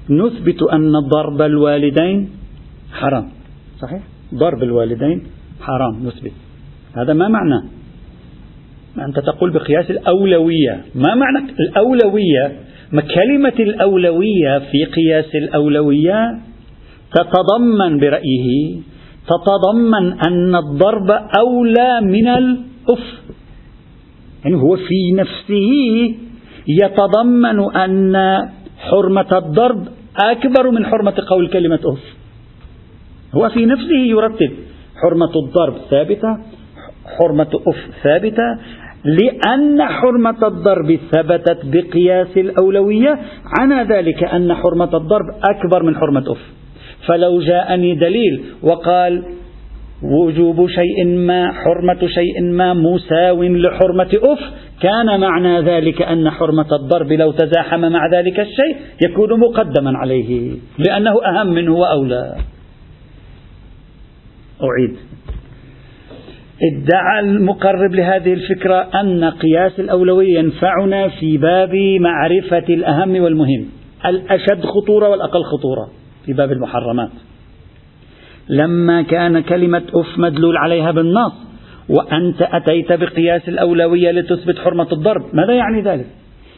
نثبت 0.09 0.63
أن 0.63 0.91
ضرب 0.91 1.41
الوالدين 1.41 2.29
حرام. 2.93 3.29
صحيح؟ 3.81 4.01
ضرب 4.35 4.63
الوالدين 4.63 5.23
حرام 5.61 6.07
نثبت. 6.07 6.31
هذا 6.97 7.13
ما 7.13 7.27
معنى؟ 7.27 7.69
أنت 9.07 9.19
تقول 9.19 9.51
بقياس 9.51 9.91
الأولوية. 9.91 10.83
ما 10.95 11.15
معنى 11.15 11.51
الأولوية؟ 11.59 12.59
ما 12.91 13.01
كلمة 13.01 13.57
الأولوية 13.59 14.59
في 14.71 14.85
قياس 14.85 15.35
الأولوية؟ 15.35 16.39
تتضمن 17.13 17.99
برأيه 17.99 18.79
تتضمن 19.27 20.19
أن 20.27 20.55
الضرب 20.55 21.11
أولى 21.39 22.01
من 22.01 22.27
الأف. 22.27 23.05
يعني 24.43 24.55
هو 24.55 24.75
في 24.75 25.11
نفسه 25.15 25.71
يتضمن 26.67 27.75
أن 27.75 28.15
حرمة 28.77 29.37
الضرب 29.37 29.87
أكبر 30.23 30.71
من 30.71 30.85
حرمة 30.85 31.15
قول 31.29 31.49
كلمة 31.49 31.79
أف 31.85 32.03
هو 33.33 33.49
في 33.49 33.65
نفسه 33.65 33.97
يرتب 33.97 34.51
حرمة 35.03 35.31
الضرب 35.45 35.75
ثابتة 35.89 36.37
حرمة 37.19 37.59
أف 37.67 37.77
ثابتة 38.03 38.57
لأن 39.03 39.83
حرمة 39.83 40.47
الضرب 40.47 40.99
ثبتت 41.11 41.59
بقياس 41.63 42.37
الأولوية. 42.37 43.19
عنا 43.59 43.83
ذلك 43.83 44.23
أن 44.23 44.53
حرمة 44.53 44.97
الضرب 44.97 45.25
أكبر 45.49 45.83
من 45.83 45.95
حرمة 45.95 46.31
أف 46.31 46.41
فلو 47.07 47.39
جاءني 47.39 47.95
دليل 47.95 48.43
وقال 48.63 49.23
وجوب 50.03 50.67
شيء 50.67 51.05
ما 51.05 51.51
حرمة 51.51 52.07
شيء 52.07 52.41
ما 52.41 52.73
مساو 52.73 53.43
لحرمة 53.43 54.09
أف. 54.23 54.39
كان 54.81 55.19
معنى 55.19 55.61
ذلك 55.61 56.01
أن 56.01 56.29
حرمة 56.29 56.67
الضرب 56.71 57.11
لو 57.11 57.31
تزاحم 57.31 57.79
مع 57.79 58.07
ذلك 58.07 58.39
الشيء 58.39 58.75
يكون 59.01 59.39
مقدما 59.39 59.97
عليه 59.97 60.51
لأنه 60.77 61.11
أهم 61.25 61.47
منه 61.47 61.75
وأولى. 61.75 62.35
أعيد. 64.63 64.95
ادعى 66.63 67.19
المقرب 67.19 67.91
لهذه 67.91 68.33
الفكرة 68.33 68.87
أن 69.01 69.23
قياس 69.23 69.79
الأولوية 69.79 70.39
ينفعنا 70.39 71.07
في 71.07 71.37
باب 71.37 71.75
معرفة 71.99 72.73
الأهم 72.73 73.23
والمهم. 73.23 73.65
الأشد 74.05 74.61
خطورة 74.61 75.09
والأقل 75.09 75.43
خطورة 75.43 75.89
في 76.25 76.33
باب 76.33 76.51
المحرمات. 76.51 77.09
لما 78.49 79.01
كان 79.01 79.39
كلمة 79.39 79.83
أف 79.93 80.19
مدلول 80.19 80.57
عليها 80.57 80.91
بالنص 80.91 81.33
وأنت 81.89 82.41
أتيت 82.41 82.91
بقياس 82.91 83.49
الأولوية 83.49 84.11
لتثبت 84.11 84.57
حرمة 84.59 84.87
الضرب 84.91 85.21
ماذا 85.33 85.53
يعني 85.53 85.81
ذلك؟ 85.81 86.05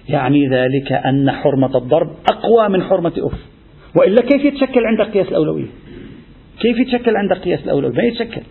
يعني 0.09 0.47
ذلك 0.47 0.91
أن 0.91 1.31
حرمة 1.31 1.77
الضرب 1.77 2.07
أقوى 2.31 2.69
من 2.69 2.83
حرمة 2.83 3.13
أف 3.17 3.39
وإلا 3.95 4.21
كيف 4.21 4.45
يتشكل 4.45 4.85
عندك 4.85 5.13
قياس 5.13 5.27
الأولوية؟ 5.27 5.67
كيف 6.61 6.77
يتشكل 6.79 7.15
عندك 7.15 7.37
قياس 7.37 7.63
الأولوية؟ 7.63 7.93
ما 7.95 8.03
يتشكل 8.03 8.41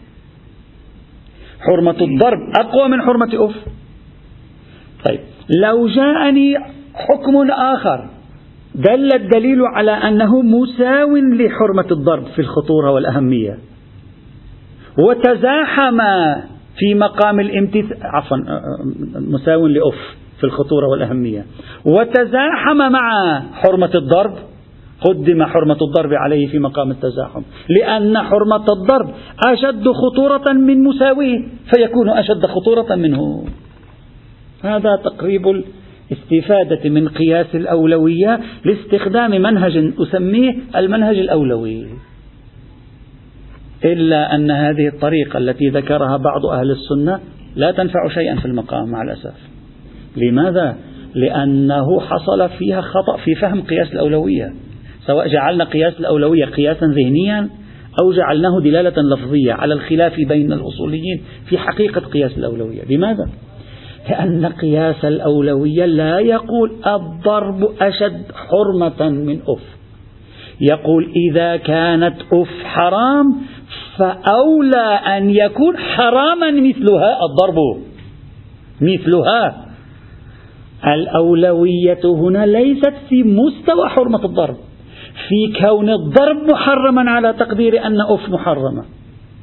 حرمة 1.60 1.96
الضرب 2.00 2.38
أقوى 2.56 2.88
من 2.88 3.02
حرمة 3.02 3.30
أف 3.34 3.54
طيب 5.04 5.20
لو 5.62 5.86
جاءني 5.86 6.54
حكم 6.94 7.50
آخر 7.50 8.19
دل 8.74 9.08
الدليل 9.14 9.62
على 9.62 9.90
أنه 9.90 10.42
مساو 10.42 11.16
لحرمة 11.16 11.86
الضرب 11.90 12.24
في 12.24 12.38
الخطورة 12.38 12.90
والأهمية. 12.90 13.58
وتزاحم 14.98 15.98
في 16.78 16.94
مقام 16.94 17.40
الامتثال 17.40 17.96
عفوا 18.02 18.36
مساو 19.14 19.66
لأف 19.66 20.16
في 20.38 20.44
الخطورة 20.44 20.86
والأهمية. 20.86 21.44
وتزاحم 21.84 22.76
مع 22.76 23.40
حرمة 23.52 23.90
الضرب 23.94 24.34
قدم 25.00 25.44
حرمة 25.44 25.76
الضرب 25.82 26.12
عليه 26.12 26.46
في 26.46 26.58
مقام 26.58 26.90
التزاحم. 26.90 27.42
لأن 27.68 28.18
حرمة 28.18 28.64
الضرب 28.72 29.14
أشد 29.46 29.84
خطورة 29.88 30.52
من 30.52 30.84
مساويه 30.84 31.38
فيكون 31.74 32.10
أشد 32.10 32.46
خطورة 32.46 32.94
منه. 32.94 33.44
هذا 34.62 34.96
تقريب 35.04 35.64
الاستفادة 36.10 36.90
من 36.90 37.08
قياس 37.08 37.46
الأولوية 37.54 38.40
لاستخدام 38.64 39.30
منهج 39.30 39.92
أسميه 39.98 40.56
المنهج 40.76 41.18
الأولوي 41.18 41.86
إلا 43.84 44.34
أن 44.34 44.50
هذه 44.50 44.88
الطريقة 44.88 45.38
التي 45.38 45.68
ذكرها 45.68 46.16
بعض 46.16 46.46
أهل 46.46 46.70
السنة 46.70 47.20
لا 47.56 47.70
تنفع 47.70 48.08
شيئا 48.08 48.36
في 48.36 48.44
المقام 48.44 48.90
مع 48.90 49.02
الأسف 49.02 49.34
لماذا؟ 50.16 50.76
لأنه 51.14 52.00
حصل 52.00 52.48
فيها 52.58 52.80
خطأ 52.80 53.16
في 53.24 53.34
فهم 53.34 53.62
قياس 53.62 53.92
الأولوية 53.92 54.52
سواء 55.06 55.28
جعلنا 55.28 55.64
قياس 55.64 56.00
الأولوية 56.00 56.44
قياسا 56.44 56.86
ذهنيا 56.86 57.48
أو 58.02 58.12
جعلناه 58.12 58.60
دلالة 58.60 59.02
لفظية 59.02 59.52
على 59.52 59.74
الخلاف 59.74 60.16
بين 60.28 60.52
الأصوليين 60.52 61.22
في 61.48 61.58
حقيقة 61.58 62.00
قياس 62.00 62.38
الأولوية 62.38 62.82
لماذا؟ 62.90 63.28
لأن 64.08 64.46
قياس 64.46 65.04
الأولوية 65.04 65.84
لا 65.84 66.18
يقول 66.18 66.72
الضرب 66.86 67.64
أشد 67.80 68.22
حرمة 68.34 69.08
من 69.10 69.40
أف. 69.48 69.62
يقول 70.60 71.12
إذا 71.30 71.56
كانت 71.56 72.16
أف 72.32 72.64
حرام 72.64 73.26
فأولى 73.96 75.00
أن 75.16 75.30
يكون 75.30 75.76
حراما 75.76 76.50
مثلها 76.50 77.18
الضرب. 77.24 77.82
مثلها. 78.80 79.66
الأولوية 80.86 82.00
هنا 82.04 82.46
ليست 82.46 82.94
في 83.08 83.22
مستوى 83.22 83.88
حرمة 83.88 84.24
الضرب 84.24 84.56
في 85.28 85.60
كون 85.60 85.90
الضرب 85.90 86.36
محرما 86.52 87.10
على 87.10 87.32
تقدير 87.32 87.86
أن 87.86 88.00
أف 88.00 88.28
محرمة. 88.28 88.84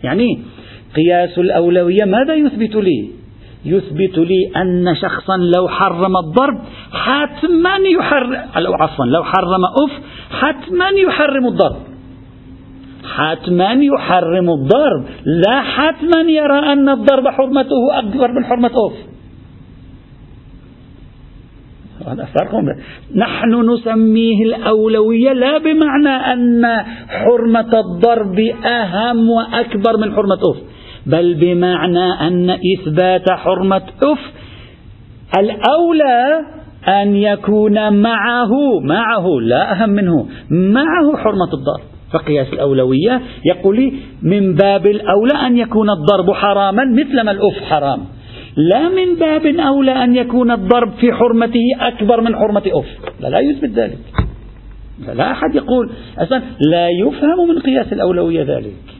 يعني 0.03 0.39
قياس 0.95 1.37
الأولوية 1.37 2.05
ماذا 2.05 2.33
يثبت 2.33 2.75
لي؟ 2.75 3.09
يثبت 3.67 4.17
لي 4.17 4.51
أن 4.61 4.95
شخصا 5.01 5.37
لو 5.37 5.67
حرم 5.67 6.17
الضرب 6.17 6.57
حتما 6.91 7.75
يحرم 7.75 8.35
عفوا 8.81 9.05
لو 9.05 9.23
حرم 9.23 9.63
أف 9.83 9.91
حتما 10.31 10.89
يحرم 10.89 11.47
الضرب. 11.47 11.81
حتما 13.15 13.71
يحرم 13.71 14.49
الضرب. 14.49 15.03
لا 15.25 15.61
حتما 15.61 16.21
يرى 16.21 16.59
أن 16.73 16.89
الضرب 16.89 17.27
حرمته 17.27 17.99
أكبر 17.99 18.31
من 18.31 18.45
حرمة 18.45 18.71
أف. 18.87 19.07
هذا 22.07 22.25
فرق. 22.25 22.51
نحن 23.15 23.69
نسميه 23.73 24.43
الأولوية 24.45 25.33
لا 25.33 25.57
بمعنى 25.57 26.33
أن 26.33 26.83
حرمة 27.07 27.79
الضرب 27.79 28.39
أهم 28.65 29.29
وأكبر 29.29 29.97
من 29.97 30.15
حرمة 30.15 30.39
أف. 30.51 30.76
بل 31.07 31.35
بمعنى 31.35 32.27
أن 32.27 32.49
إثبات 32.49 33.31
حرمة 33.31 33.81
أف 34.03 34.19
الأولى 35.39 36.39
أن 36.87 37.15
يكون 37.15 38.01
معه 38.01 38.51
معه 38.83 39.25
لا 39.41 39.71
أهم 39.71 39.89
منه 39.89 40.27
معه 40.49 41.17
حرمة 41.17 41.53
الضرب. 41.53 41.97
فقياس 42.13 42.53
الأولوية 42.53 43.21
يقول 43.45 43.93
من 44.21 44.55
باب 44.55 44.87
الأولى 44.87 45.33
أن 45.47 45.57
يكون 45.57 45.89
الضرب 45.89 46.31
حراما 46.31 46.83
مثلما 46.85 47.31
الأف 47.31 47.63
حرام. 47.63 47.99
لا 48.57 48.89
من 48.89 49.15
باب 49.15 49.45
أولى 49.45 50.03
أن 50.03 50.15
يكون 50.15 50.51
الضرب 50.51 50.91
في 50.99 51.13
حرمته 51.13 51.65
أكبر 51.79 52.21
من 52.21 52.35
حرمة 52.35 52.63
أف. 52.67 52.85
لا, 53.19 53.27
لا 53.27 53.39
يثبت 53.39 53.69
ذلك. 53.69 53.97
لا 55.15 55.31
أحد 55.31 55.55
يقول 55.55 55.89
أصلا 56.17 56.41
لا 56.71 56.89
يفهم 56.89 57.47
من 57.49 57.59
قياس 57.59 57.93
الأولوية 57.93 58.43
ذلك. 58.43 58.96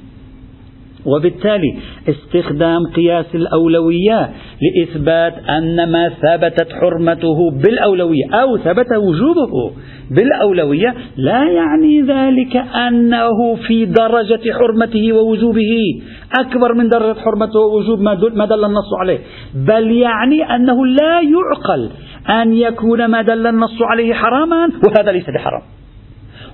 وبالتالي 1.08 1.78
استخدام 2.10 2.86
قياس 2.96 3.36
الأولوية 3.36 4.30
لإثبات 4.62 5.34
أن 5.50 5.92
ما 5.92 6.10
ثبتت 6.10 6.68
حرمته 6.74 7.52
بالأولوية 7.52 8.24
أو 8.34 8.58
ثبت 8.58 8.92
وجوبه 8.98 9.72
بالأولوية 10.12 10.96
لا 11.18 11.44
يعني 11.44 12.02
ذلك 12.02 12.56
أنه 12.88 13.56
في 13.68 13.86
درجة 13.86 14.54
حرمته 14.54 15.14
ووجوبه 15.14 16.02
أكبر 16.40 16.74
من 16.74 16.90
درجة 16.90 17.20
حرمته 17.20 17.60
ووجوب 17.60 18.02
ما 18.36 18.46
دل 18.46 18.66
النص 18.66 18.94
عليه 19.02 19.20
بل 19.56 19.92
يعني 19.92 20.56
أنه 20.56 20.86
لا 20.86 21.22
يعقل 21.22 21.90
أن 22.30 22.54
يكون 22.54 23.06
ما 23.06 23.22
دل 23.22 23.48
النص 23.48 23.82
عليه 23.82 24.14
حراما 24.14 24.70
وهذا 24.88 25.12
ليس 25.12 25.30
بحرام 25.30 25.62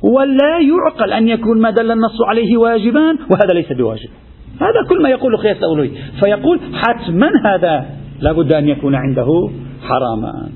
ولا 0.04 0.60
يعقل 0.60 1.14
أن 1.14 1.28
يكون 1.28 1.62
ما 1.62 1.70
دل 1.70 1.92
النص 1.92 2.22
عليه 2.28 2.58
واجبا 2.58 3.18
وهذا 3.32 3.54
ليس 3.54 3.72
بواجب. 3.74 4.10
هذا 4.64 4.88
كل 4.90 5.02
ما 5.02 5.10
يقول 5.10 5.38
قياس 5.38 5.58
الأولوية 5.58 5.90
فيقول 6.20 6.60
حتما 6.74 7.32
هذا 7.46 7.86
لابد 8.22 8.54
أن 8.54 8.70
يكون 8.70 8.96
عنده 8.96 9.50
حراما. 9.82 10.50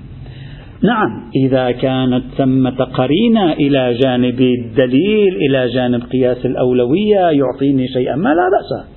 نعم 0.84 1.30
إذا 1.36 1.72
كانت 1.72 2.24
ثمة 2.38 2.84
قرينة 2.84 3.54
إلى 3.54 3.93
جانب 3.93 4.41
الدليل 4.41 5.36
إلى 5.36 5.67
جانب 5.67 6.04
قياس 6.04 6.46
الأولوية 6.46 7.30
يعطيني 7.30 7.88
شيئا 7.88 8.15
ما 8.15 8.30
لا 8.30 8.50
بأس. 8.50 8.88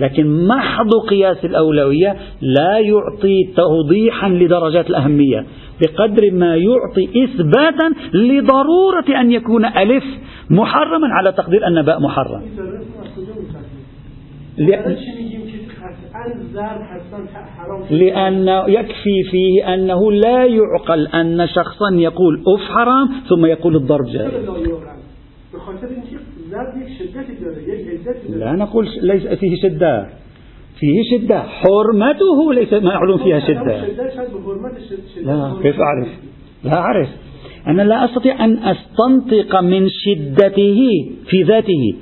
لكن 0.00 0.46
محض 0.46 0.90
قياس 1.08 1.44
الأولوية 1.44 2.16
لا 2.40 2.78
يعطي 2.78 3.52
توضيحا 3.56 4.28
لدرجات 4.28 4.90
الأهمية 4.90 5.46
بقدر 5.80 6.30
ما 6.30 6.56
يعطي 6.56 7.24
إثباتا 7.24 7.92
لضرورة 8.14 9.20
أن 9.20 9.32
يكون 9.32 9.64
ألف 9.64 10.04
محرما 10.50 11.08
على 11.08 11.32
تقدير 11.32 11.66
أن 11.66 11.82
باء 11.82 12.00
محرم. 12.00 12.42
لأن 17.90 18.48
يكفي 18.68 19.22
فيه 19.30 19.74
أنه 19.74 20.12
لا 20.12 20.44
يعقل 20.44 21.06
أن 21.06 21.46
شخصا 21.46 21.94
يقول 21.94 22.42
أف 22.46 22.60
حرام 22.60 23.08
ثم 23.28 23.46
يقول 23.46 23.76
الضرب 23.76 24.06
جائز 24.06 24.48
لا 28.28 28.52
نقول 28.52 28.88
ليس 29.02 29.26
فيه 29.26 29.62
شدة. 29.62 30.08
فيه 30.78 31.02
شدة. 31.18 31.42
حرمته 31.42 32.52
ليس 32.54 32.72
معلوم 32.72 33.18
فيها 33.18 33.40
شدة. 33.40 33.86
لا 35.22 35.54
كيف 35.62 35.80
أعرف؟ 35.80 36.08
لا 36.64 36.78
أعرف. 36.78 37.08
أنا 37.66 37.82
لا 37.82 38.04
أستطيع 38.04 38.44
أن 38.44 38.58
أستنطق 38.58 39.60
من 39.60 39.88
شدته 39.88 40.80
في 41.28 41.42
ذاته. 41.42 41.94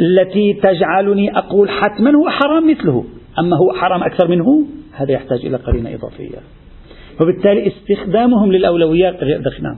التي 0.00 0.60
تجعلني 0.62 1.38
أقول 1.38 1.70
حتما 1.70 2.10
هو 2.10 2.30
حرام 2.30 2.70
مثله. 2.70 3.04
أما 3.38 3.56
هو 3.56 3.72
حرام 3.72 4.02
أكثر 4.02 4.28
منه 4.28 4.66
هذا 4.92 5.12
يحتاج 5.12 5.46
إلى 5.46 5.56
قرينة 5.56 5.94
إضافية. 5.94 6.38
وبالتالي 7.20 7.66
استخدامهم 7.66 8.52
للأولويات 8.52 9.14
غير 9.14 9.40
دخنان 9.40 9.76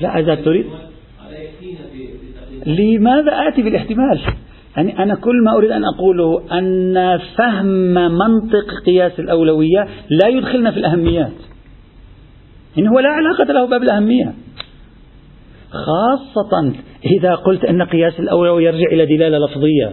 لا 0.00 0.18
إذا 0.18 0.34
تريد. 0.34 0.66
لماذا 2.66 3.48
آتي 3.48 3.62
بالاحتمال؟ 3.62 4.20
يعني 4.76 5.02
أنا 5.02 5.14
كل 5.14 5.44
ما 5.44 5.56
أريد 5.56 5.70
أن 5.70 5.84
أقوله 5.84 6.58
أن 6.58 7.18
فهم 7.38 7.94
منطق 7.94 8.84
قياس 8.86 9.20
الأولوية 9.20 9.88
لا 10.10 10.28
يدخلنا 10.28 10.70
في 10.70 10.76
الأهميات. 10.76 11.32
إن 12.78 12.86
هو 12.86 12.98
لا 12.98 13.08
علاقة 13.08 13.52
له 13.52 13.66
باب 13.66 13.82
الأهمية. 13.82 14.34
خاصة 15.72 16.72
إذا 17.18 17.34
قلت 17.34 17.64
أن 17.64 17.82
قياس 17.82 18.20
الأولوية 18.20 18.66
يرجع 18.66 18.86
إلى 18.92 19.16
دلالة 19.16 19.38
لفظية. 19.38 19.92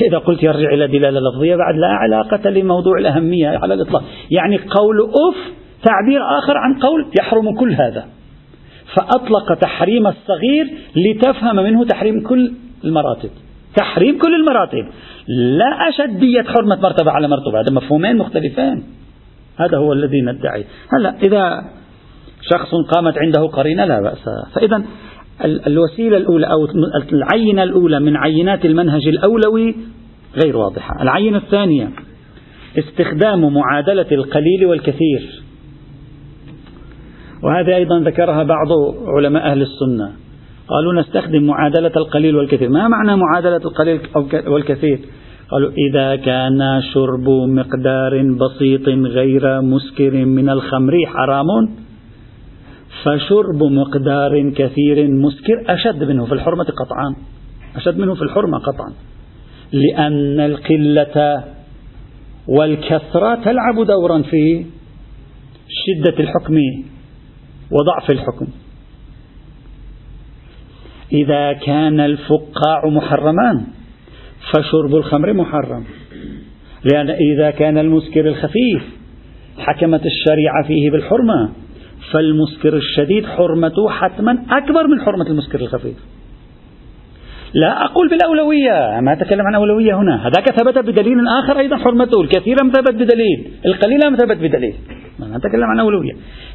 إذا 0.00 0.18
قلت 0.18 0.42
يرجع 0.42 0.68
إلى 0.72 0.86
دلالة 0.86 1.20
لفظية 1.20 1.56
بعد 1.56 1.74
لا 1.74 1.88
علاقة 1.88 2.50
لموضوع 2.50 2.98
الأهمية 2.98 3.48
على 3.48 3.74
الإطلاق. 3.74 4.04
يعني 4.30 4.56
قول 4.56 5.00
أف 5.00 5.36
تعبير 5.82 6.20
آخر 6.38 6.56
عن 6.56 6.78
قول 6.80 7.06
يحرم 7.20 7.58
كل 7.58 7.72
هذا. 7.72 8.04
فأطلق 8.96 9.54
تحريم 9.54 10.06
الصغير 10.06 10.66
لتفهم 10.96 11.56
منه 11.56 11.84
تحريم 11.84 12.20
كل 12.20 12.52
المراتب. 12.84 13.30
تحريم 13.76 14.18
كل 14.18 14.34
المراتب. 14.34 14.92
لا 15.28 15.88
أشدية 15.88 16.42
حرمة 16.42 16.76
مرتبة 16.82 17.10
على 17.10 17.28
مرتبة. 17.28 17.60
هذا 17.60 17.72
مفهومين 17.72 18.16
مختلفين. 18.16 18.84
هذا 19.56 19.78
هو 19.78 19.92
الذي 19.92 20.20
ندعي. 20.20 20.64
هلا 20.92 21.14
إذا 21.22 21.62
شخص 22.52 22.70
قامت 22.94 23.14
عنده 23.18 23.46
قرينة 23.46 23.84
لا 23.84 24.00
بأس. 24.00 24.24
فإذا 24.54 24.82
الوسيلة 25.66 26.16
الأولى 26.16 26.46
أو 26.46 26.68
العينة 27.12 27.62
الأولى 27.62 28.00
من 28.00 28.16
عينات 28.16 28.64
المنهج 28.64 29.08
الأولوي 29.08 29.74
غير 30.44 30.56
واضحة. 30.56 31.02
العينة 31.02 31.38
الثانية 31.38 31.88
استخدام 32.78 33.54
معادلة 33.54 34.06
القليل 34.12 34.66
والكثير. 34.66 35.42
وهذه 37.42 37.76
أيضا 37.76 38.00
ذكرها 38.00 38.42
بعض 38.42 38.68
علماء 39.16 39.42
أهل 39.42 39.62
السنة. 39.62 40.12
قالوا 40.68 41.00
نستخدم 41.00 41.42
معادلة 41.42 41.92
القليل 41.96 42.36
والكثير. 42.36 42.68
ما 42.68 42.88
معنى 42.88 43.16
معادلة 43.16 43.56
القليل 43.56 44.00
والكثير؟ 44.46 44.98
قالوا 45.50 45.70
إذا 45.90 46.16
كان 46.16 46.80
شرب 46.94 47.28
مقدار 47.28 48.22
بسيط 48.22 48.88
غير 48.88 49.60
مسكر 49.60 50.24
من 50.24 50.48
الخمر 50.48 50.92
حرام. 51.06 51.46
فشرب 53.04 53.62
مقدار 53.62 54.50
كثير 54.50 55.08
مسكر 55.08 55.64
أشد 55.68 56.04
منه 56.04 56.24
في 56.24 56.32
الحرمة 56.32 56.64
قطعا. 56.64 57.16
أشد 57.76 57.98
منه 57.98 58.14
في 58.14 58.22
الحرمة 58.22 58.58
قطعا. 58.58 58.92
لأن 59.72 60.40
القلة 60.40 61.44
والكثرة 62.48 63.34
تلعب 63.34 63.86
دورا 63.86 64.22
في 64.22 64.66
شدة 65.68 66.18
الحكم 66.18 66.56
وضعف 67.70 68.10
الحكم. 68.10 68.46
إذا 71.12 71.52
كان 71.52 72.00
الفقاع 72.00 72.86
محرمان 72.86 73.66
فشرب 74.52 74.94
الخمر 74.94 75.32
محرم. 75.32 75.84
لأن 76.84 77.10
إذا 77.10 77.50
كان 77.50 77.78
المسكر 77.78 78.28
الخفيف 78.28 78.82
حكمت 79.58 80.02
الشريعة 80.06 80.66
فيه 80.66 80.90
بالحرمة. 80.90 81.65
فالمسكر 82.12 82.76
الشديد 82.76 83.26
حرمته 83.26 83.88
حتما 83.88 84.38
أكبر 84.50 84.86
من 84.86 85.00
حرمة 85.00 85.26
المسكر 85.26 85.60
الخفيف. 85.60 85.96
لا 87.54 87.84
أقول 87.84 88.08
بالأولوية 88.08 89.00
ما 89.00 89.12
أتكلم 89.12 89.46
عن 89.46 89.54
أولوية 89.54 89.94
هنا. 89.94 90.22
هذاك 90.22 90.50
ثبت 90.50 90.78
بدليل 90.78 91.28
آخر 91.28 91.58
أيضا 91.58 91.76
حرمته 91.76 92.20
الكثير 92.20 92.56
لم 92.62 92.70
ثبت 92.70 92.94
بدليل؟ 92.94 93.50
القليل 93.66 94.00
لم 94.06 94.16
ثبت 94.16 94.36
بدليل؟ 94.36 94.74
ما 95.18 95.36
أتكلم 95.36 95.64
عن 95.64 95.80
أولوية. 95.80 96.12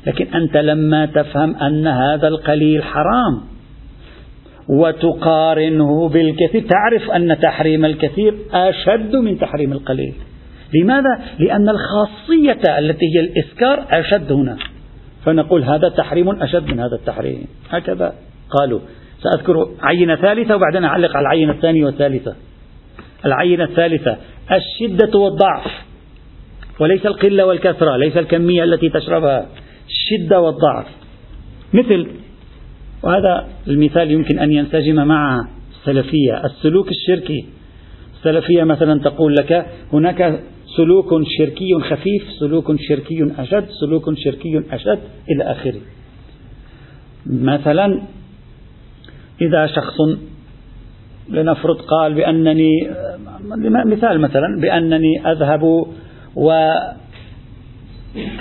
لكن 0.08 0.28
أنت 0.36 0.58
لما 0.58 1.06
تفهم 1.06 1.56
أن 1.56 1.88
هذا 1.88 2.28
القليل 2.28 2.84
حرام 2.84 3.42
وتقارنه 4.70 6.10
بالكثير 6.10 6.62
تعرف 6.62 7.12
أن 7.12 7.38
تحريم 7.42 7.86
الكثير 7.86 8.36
أشد 8.54 9.16
من 9.16 9.40
تحريم 9.40 9.72
القليل. 9.72 10.14
لماذا؟ 10.76 11.20
لأن 11.40 11.70
الخاصية 11.70 12.80
التي 12.80 13.06
هي 13.16 13.20
الإسكار 13.20 13.86
أشد 13.92 14.32
هنا. 14.32 14.58
فنقول 15.26 15.64
هذا 15.64 15.90
تحريم 15.90 16.42
أشد 16.42 16.64
من 16.64 16.80
هذا 16.80 16.96
التحريم. 16.96 17.48
هكذا 17.70 18.16
قالوا. 18.60 18.80
سأذكر 19.24 19.68
عينة 19.82 20.16
ثالثة 20.16 20.56
وبعدين 20.56 20.84
أعلق 20.84 21.18
على 21.18 21.24
العينة 21.24 21.52
الثانية 21.52 21.86
والثالثة. 21.86 22.36
العينة 23.26 23.64
الثالثة 23.64 24.18
الشدة 24.52 25.20
والضعف. 25.20 25.68
وليس 26.80 27.06
القلة 27.06 27.46
والكثرة 27.46 27.98
ليس 27.98 28.18
الكمية 28.18 28.64
التي 28.64 28.90
تشربها. 28.90 29.46
الشدة 29.90 30.40
والضعف. 30.40 30.86
مثل 31.74 32.08
وهذا 33.04 33.48
المثال 33.68 34.12
يمكن 34.12 34.40
أن 34.40 34.52
ينسجم 34.52 34.96
مع 34.96 35.48
السلفية 35.72 36.46
السلوك 36.46 36.88
الشركي. 36.90 37.46
السلفية 38.18 38.64
مثلا 38.64 39.00
تقول 39.00 39.36
لك 39.36 39.66
هناك 39.94 40.40
سلوك 40.78 41.10
شركي 41.38 41.80
خفيف 41.90 42.24
سلوك 42.40 42.76
شركي 42.80 43.32
أشد 43.40 43.66
سلوك 43.82 44.06
شركي 44.16 44.64
أشد 44.72 45.00
إلى 45.30 45.44
آخره. 45.44 45.82
مثلا 47.26 48.02
إذا 49.42 49.68
شخص 49.68 49.96
لنفرض 51.30 51.82
قال 51.82 52.14
بأنني 52.14 52.72
مثال 53.86 54.22
مثلا 54.22 54.60
بأنني 54.62 55.32
أذهب 55.32 55.64
و 56.36 56.52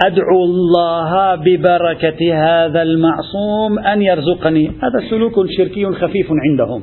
أدعو 0.04 0.44
الله 0.44 1.34
ببركة 1.34 2.34
هذا 2.34 2.82
المعصوم 2.82 3.78
أن 3.78 4.02
يرزقني. 4.02 4.68
هذا 4.68 5.10
سلوك 5.10 5.34
شركي 5.56 5.86
خفيف 5.86 6.26
عندهم. 6.30 6.82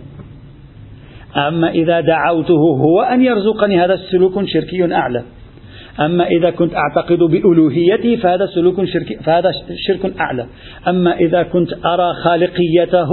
أما 1.48 1.70
إذا 1.70 2.02
دعوته 2.02 2.62
هو 2.86 3.02
أن 3.02 3.22
يرزقني 3.22 3.84
هذا 3.84 3.94
السلوك 3.94 4.46
شركي 4.46 4.94
أعلى. 4.94 5.24
أما 6.00 6.28
إذا 6.28 6.50
كنت 6.50 6.74
أعتقد 6.76 7.18
بألوهيته 7.18 8.16
فهذا 8.16 8.46
سلوك 8.46 8.86
شرك 8.86 9.22
فهذا 9.24 9.52
شرك 9.88 10.20
أعلى. 10.20 10.48
أما 10.88 11.16
إذا 11.16 11.44
كنت 11.44 11.70
أرى 11.86 12.14
خالقيته 12.24 13.12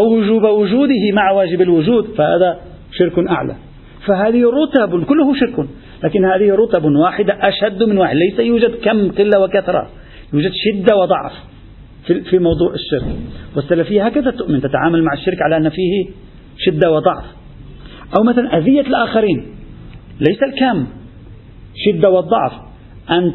ووجوب 0.00 0.42
وجوده 0.42 1.12
مع 1.12 1.30
واجب 1.30 1.62
الوجود 1.62 2.04
فهذا 2.04 2.60
شرك 2.92 3.28
أعلى. 3.30 3.56
فهذه 4.06 4.42
رتب 4.42 5.04
كله 5.04 5.34
شرك. 5.34 5.66
لكن 6.04 6.24
هذه 6.24 6.54
رتب 6.54 6.84
واحدة 6.84 7.36
أشد 7.40 7.82
من 7.82 7.98
واحد. 7.98 8.16
ليس 8.16 8.38
يوجد 8.38 8.70
كم 8.70 9.10
قلة 9.10 9.40
وكثرة. 9.40 9.88
يوجد 10.32 10.50
شدة 10.54 10.96
وضعف 10.96 11.32
في 12.30 12.38
موضوع 12.38 12.74
الشرك. 12.74 13.16
والسلفية 13.56 14.06
هكذا 14.06 14.30
تؤمن 14.30 14.60
تتعامل 14.60 15.02
مع 15.02 15.12
الشرك 15.12 15.42
على 15.42 15.56
أن 15.56 15.68
فيه 15.68 16.10
شدة 16.58 16.92
وضعف. 16.92 17.24
أو 18.18 18.24
مثلا 18.24 18.58
أذية 18.58 18.80
الآخرين. 18.80 19.46
ليس 20.20 20.38
الكم. 20.42 20.86
شدة 21.74 22.10
والضعف. 22.10 22.52
أن 23.10 23.32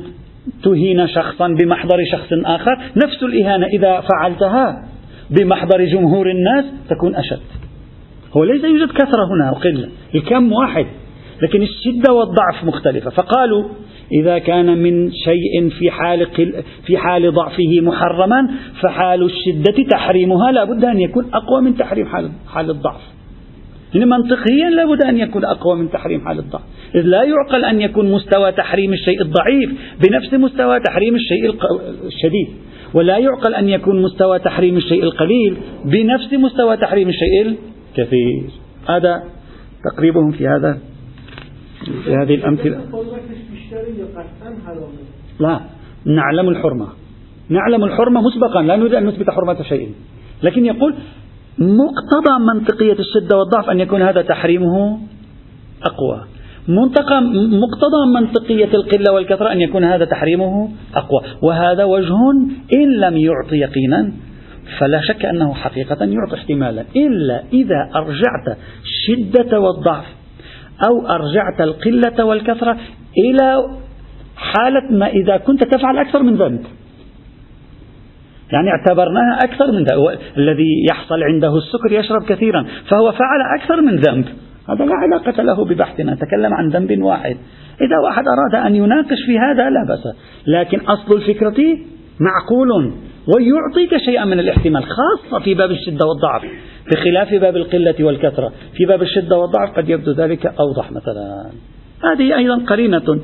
تهين 0.64 1.08
شخصا 1.08 1.48
بمحضر 1.48 2.06
شخص 2.12 2.28
آخر 2.46 2.78
نفس 2.96 3.24
الإهانة 3.24 3.66
إذا 3.66 4.02
فعلتها 4.02 4.88
بمحضر 5.30 5.86
جمهور 5.86 6.32
الناس 6.32 6.66
تكون 6.90 7.16
أشد. 7.16 7.40
هو 8.38 8.44
ليس 8.44 8.64
يوجد 8.64 8.92
كثرة 8.92 9.26
هنا 9.34 9.52
وقلة 9.52 9.90
الكم 10.16 10.54
واحد 10.54 10.86
لكن 11.42 11.62
الشدة 11.62 12.14
والضعف 12.14 12.64
مختلفة. 12.64 13.10
فقالوا 13.10 13.70
إذا 14.22 14.38
كان 14.38 14.78
من 14.78 15.12
شيء 15.12 15.70
في 15.70 15.92
حال 15.92 16.28
في 16.86 16.98
حال 16.98 17.34
ضعفه 17.34 17.82
محرما 17.82 18.50
فحال 18.82 19.24
الشدة 19.24 19.84
تحريمها 19.92 20.52
لا 20.52 20.64
بد 20.64 20.86
أن 20.86 21.00
يكون 21.00 21.26
أقوى 21.34 21.62
من 21.62 21.78
تحريم 21.78 22.06
حال 22.06 22.32
حال 22.54 22.70
الضعف. 22.70 23.17
يعني 23.94 24.06
منطقيا 24.06 24.70
لا 24.70 24.86
بد 24.86 25.04
أن 25.04 25.18
يكون 25.18 25.46
أقوى 25.46 25.76
من 25.76 25.92
تحريم 25.92 26.26
حال 26.26 26.40
الضعف. 26.40 26.62
إذ 26.96 27.02
لا 27.02 27.24
يعقل 27.24 27.66
أن 27.66 27.82
يكون 27.82 28.12
مستوى 28.12 28.52
تحريم 28.52 28.94
الشيء 28.94 29.22
الضعيف 29.22 29.70
بنفس 30.04 30.34
مستوى 30.34 30.80
تحريم 30.80 31.16
الشيء 31.16 31.56
الشديد. 32.06 32.48
ولا 32.94 33.18
يعقل 33.18 33.56
أن 33.56 33.70
يكون 33.70 34.02
مستوى 34.02 34.40
تحريم 34.40 34.78
الشيء 34.78 35.04
القليل 35.04 35.58
بنفس 35.86 36.34
مستوى 36.34 36.78
تحريم 36.78 37.10
الشيء 37.10 37.58
الكثير. 37.98 38.50
هذا 38.90 39.24
تقريبهم 39.92 40.32
في 40.32 40.48
هذا 40.48 40.80
في 42.04 42.16
هذه 42.16 42.36
الأمثلة 42.36 42.78
لا 45.40 45.60
نعلم 46.06 46.50
الحرمة 46.50 46.88
نعلم 47.50 47.84
الحرمة 47.84 48.22
مسبقا 48.22 48.62
لا 48.62 48.76
نريد 48.76 48.94
أن 48.94 49.06
نثبت 49.06 49.30
حرمة 49.30 49.64
شيء 49.64 49.92
لكن 50.44 50.66
يقول 50.66 50.96
مقتضى 51.60 52.40
منطقية 52.54 53.00
الشدة 53.00 53.38
والضعف 53.38 53.70
أن 53.70 53.80
يكون 53.80 54.02
هذا 54.02 54.22
تحريمه 54.22 55.00
أقوى. 55.84 56.24
منطقة 56.68 57.20
مقتضى 57.60 58.06
منطقية 58.16 58.74
القلة 58.74 59.14
والكثرة 59.14 59.52
أن 59.52 59.62
يكون 59.62 59.84
هذا 59.84 60.06
تحريمه 60.06 60.70
أقوى. 60.96 61.22
وهذا 61.42 61.84
وجه 61.84 62.16
إن 62.74 63.00
لم 63.00 63.18
يعطي 63.18 63.56
يقينا 63.56 64.12
فلا 64.80 65.02
شك 65.02 65.26
أنه 65.26 65.54
حقيقة 65.54 66.06
يعطي 66.06 66.36
احتمالا. 66.36 66.86
إلا 66.96 67.44
إذا 67.54 67.90
أرجعت 67.96 68.58
الشدة 68.84 69.60
والضعف 69.60 70.06
أو 70.88 71.08
أرجعت 71.08 71.62
القلة 71.62 72.26
والكثرة 72.26 72.78
إلى 73.18 73.70
حالة 74.36 74.92
ما 74.92 75.08
إذا 75.08 75.38
كنت 75.38 75.64
تفعل 75.64 75.98
أكثر 75.98 76.24
من 76.24 76.36
ذنب. 76.36 76.62
يعني 78.52 78.70
اعتبرناها 78.70 79.40
أكثر 79.44 79.72
من 79.72 79.84
ذنب. 79.84 80.20
الذي 80.38 80.86
يحصل 80.90 81.24
عنده 81.24 81.58
السكر 81.58 81.92
يشرب 81.92 82.24
كثيرا 82.24 82.66
فهو 82.90 83.12
فعل 83.12 83.60
أكثر 83.60 83.82
من 83.82 83.96
ذنب. 83.96 84.26
هذا 84.70 84.86
لا 84.86 84.96
علاقة 84.96 85.44
له 85.44 85.66
ببحثنا 85.66 86.14
نتكلم 86.14 86.54
عن 86.54 86.70
ذنب 86.70 87.04
واحد. 87.04 87.38
إذا 87.82 87.98
واحد 88.04 88.24
أراد 88.28 88.66
أن 88.66 88.76
يناقش 88.76 89.18
في 89.26 89.40
هذا 89.40 89.70
لا 89.70 89.86
بأس. 89.88 90.16
لكن 90.48 90.80
أصل 90.80 91.16
الفكرة 91.16 91.78
معقول 92.20 92.94
ويعطيك 93.36 93.98
شيئا 94.06 94.26
من 94.26 94.40
الاحتمال 94.40 94.84
خاصة 94.84 95.44
في 95.44 95.54
باب 95.54 95.72
الشدة 95.72 96.06
والضعف. 96.06 96.42
بخلاف 96.92 97.34
باب 97.34 97.56
القلة 97.56 97.96
والكثرة 98.00 98.52
في 98.78 98.86
باب 98.86 99.02
الشدة 99.02 99.38
والضعف 99.38 99.78
قد 99.78 99.90
يبدو 99.90 100.12
ذلك 100.12 100.46
أوضح 100.46 100.92
مثلا. 100.92 101.46
هذه 102.04 102.38
أيضا 102.38 102.66
قرينة. 102.68 103.20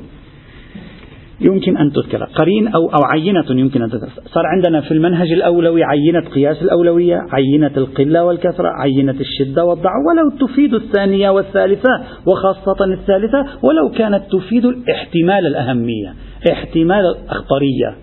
يمكن 1.40 1.76
أن 1.76 1.92
تذكر. 1.92 2.24
قرين 2.24 2.68
أو 2.68 2.88
أو 2.88 3.04
عينة 3.12 3.44
يمكن 3.50 3.82
أن 3.82 3.90
تذكر. 3.90 4.22
صار 4.26 4.46
عندنا 4.46 4.80
في 4.80 4.92
المنهج 4.92 5.32
الأولوي 5.32 5.84
عينة 5.84 6.20
قياس 6.20 6.62
الأولوية 6.62 7.18
عينة 7.32 7.70
القلة 7.76 8.24
والكثرة 8.24 8.68
عينة 8.68 9.16
الشدة 9.20 9.64
والضعف. 9.64 9.94
ولو 10.08 10.46
تفيد 10.46 10.74
الثانية 10.74 11.30
والثالثة 11.30 11.90
وخاصة 12.26 12.84
الثالثة 12.84 13.46
ولو 13.62 13.90
كانت 13.90 14.22
تفيد 14.32 14.64
الاحتمال 14.64 15.46
الأهمية 15.46 16.14
احتمال 16.52 17.04
الأخطرية. 17.06 17.96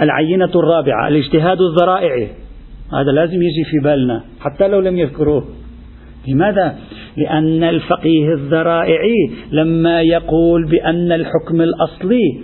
العينة 0.00 0.50
الرابعة 0.56 1.08
الاجتهاد 1.08 1.60
الذرائعي 1.60 2.28
هذا 2.92 3.12
لازم 3.12 3.42
يجي 3.42 3.64
في 3.70 3.78
بالنا 3.84 4.22
حتى 4.40 4.68
لو 4.68 4.80
لم 4.80 4.98
يذكروه. 4.98 5.44
لماذا؟ 6.28 6.78
لأن 7.16 7.64
الفقيه 7.64 8.32
الذرائعي 8.34 9.30
لما 9.52 10.02
يقول 10.02 10.64
بأن 10.70 11.12
الحكم 11.12 11.60
الأصلي 11.60 12.40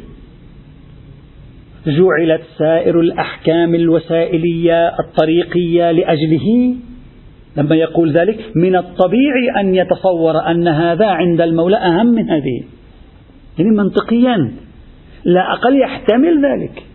جعلت 1.87 2.43
سائر 2.59 3.01
الأحكام 3.01 3.75
الوسائلية 3.75 4.89
الطريقية 4.89 5.91
لأجله 5.91 6.75
لما 7.57 7.77
يقول 7.77 8.13
ذلك 8.13 8.39
من 8.57 8.77
الطبيعي 8.77 9.61
أن 9.61 9.75
يتصور 9.75 10.51
أن 10.51 10.69
هذا 10.69 11.07
عند 11.07 11.41
المولى 11.41 11.77
أهم 11.77 12.07
من 12.07 12.31
هذه 12.31 12.63
يعني 13.59 13.71
منطقيا 13.71 14.53
لا 15.25 15.53
أقل 15.53 15.81
يحتمل 15.81 16.45
ذلك 16.45 16.88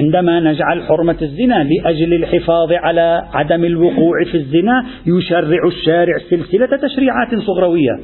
عندما 0.00 0.40
نجعل 0.40 0.82
حرمة 0.82 1.16
الزنا 1.22 1.64
لأجل 1.64 2.14
الحفاظ 2.14 2.72
على 2.72 3.22
عدم 3.32 3.64
الوقوع 3.64 4.24
في 4.30 4.36
الزنا 4.36 4.86
يشرع 5.06 5.66
الشارع 5.66 6.18
سلسلة 6.30 6.76
تشريعات 6.76 7.34
صغروية. 7.46 7.94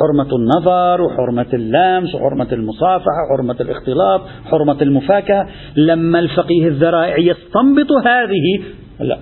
حرمة 0.00 0.30
النظر 0.36 1.02
وحرمة 1.02 1.46
اللمس 1.54 2.14
وحرمة 2.14 2.52
المصافحة 2.52 3.22
وحرمة 3.30 3.56
الاختلاط 3.60 4.20
حرمة 4.50 4.82
المفاكهة. 4.82 5.46
لما 5.76 6.18
الفقيه 6.18 6.68
الذرائع 6.68 7.18
يستنبط 7.18 7.92
هذه 8.06 8.46
لا 9.00 9.18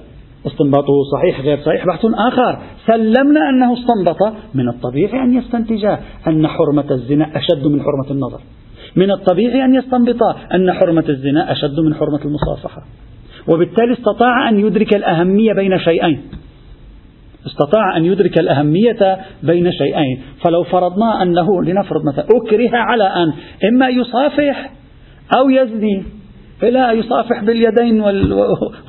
استنباطه 0.46 0.92
صحيح 1.12 1.40
غير 1.40 1.58
صحيح 1.58 1.86
بحث 1.86 2.06
آخر. 2.14 2.58
سلمنا 2.86 3.48
أنه 3.48 3.72
استنبط 3.72 4.32
من 4.54 4.68
الطبيعي 4.68 5.22
أن 5.22 5.34
يستنتج 5.34 5.84
أن 6.26 6.46
حرمة 6.46 6.90
الزنا 6.90 7.26
أشد 7.36 7.66
من 7.66 7.80
حرمة 7.80 8.10
النظر. 8.10 8.40
من 8.96 9.10
الطبيعي 9.10 9.64
أن 9.64 9.74
يستنبط 9.74 10.22
أن 10.54 10.72
حرمة 10.72 11.04
الزنا 11.08 11.52
أشد 11.52 11.80
من 11.80 11.94
حرمة 11.94 12.20
المصافحة. 12.24 12.82
وبالتالي 13.48 13.92
استطاع 13.92 14.48
أن 14.48 14.60
يدرك 14.60 14.96
الأهمية 14.96 15.52
بين 15.52 15.78
شيئين. 15.78 16.20
استطاع 17.46 17.96
أن 17.96 18.04
يدرك 18.04 18.40
الأهمية 18.40 19.18
بين 19.42 19.72
شيئين. 19.72 20.22
فلو 20.44 20.62
فرضنا 20.62 21.22
أنه 21.22 21.62
لنفرض 21.62 22.00
مثلا 22.12 22.24
أكره 22.24 22.76
على 22.76 23.04
أن 23.04 23.32
إما 23.68 23.88
يصافح 23.88 24.70
أو 25.38 25.50
يزني 25.50 26.02
لا 26.62 26.92
يصافح 26.92 27.44
باليدين 27.44 28.00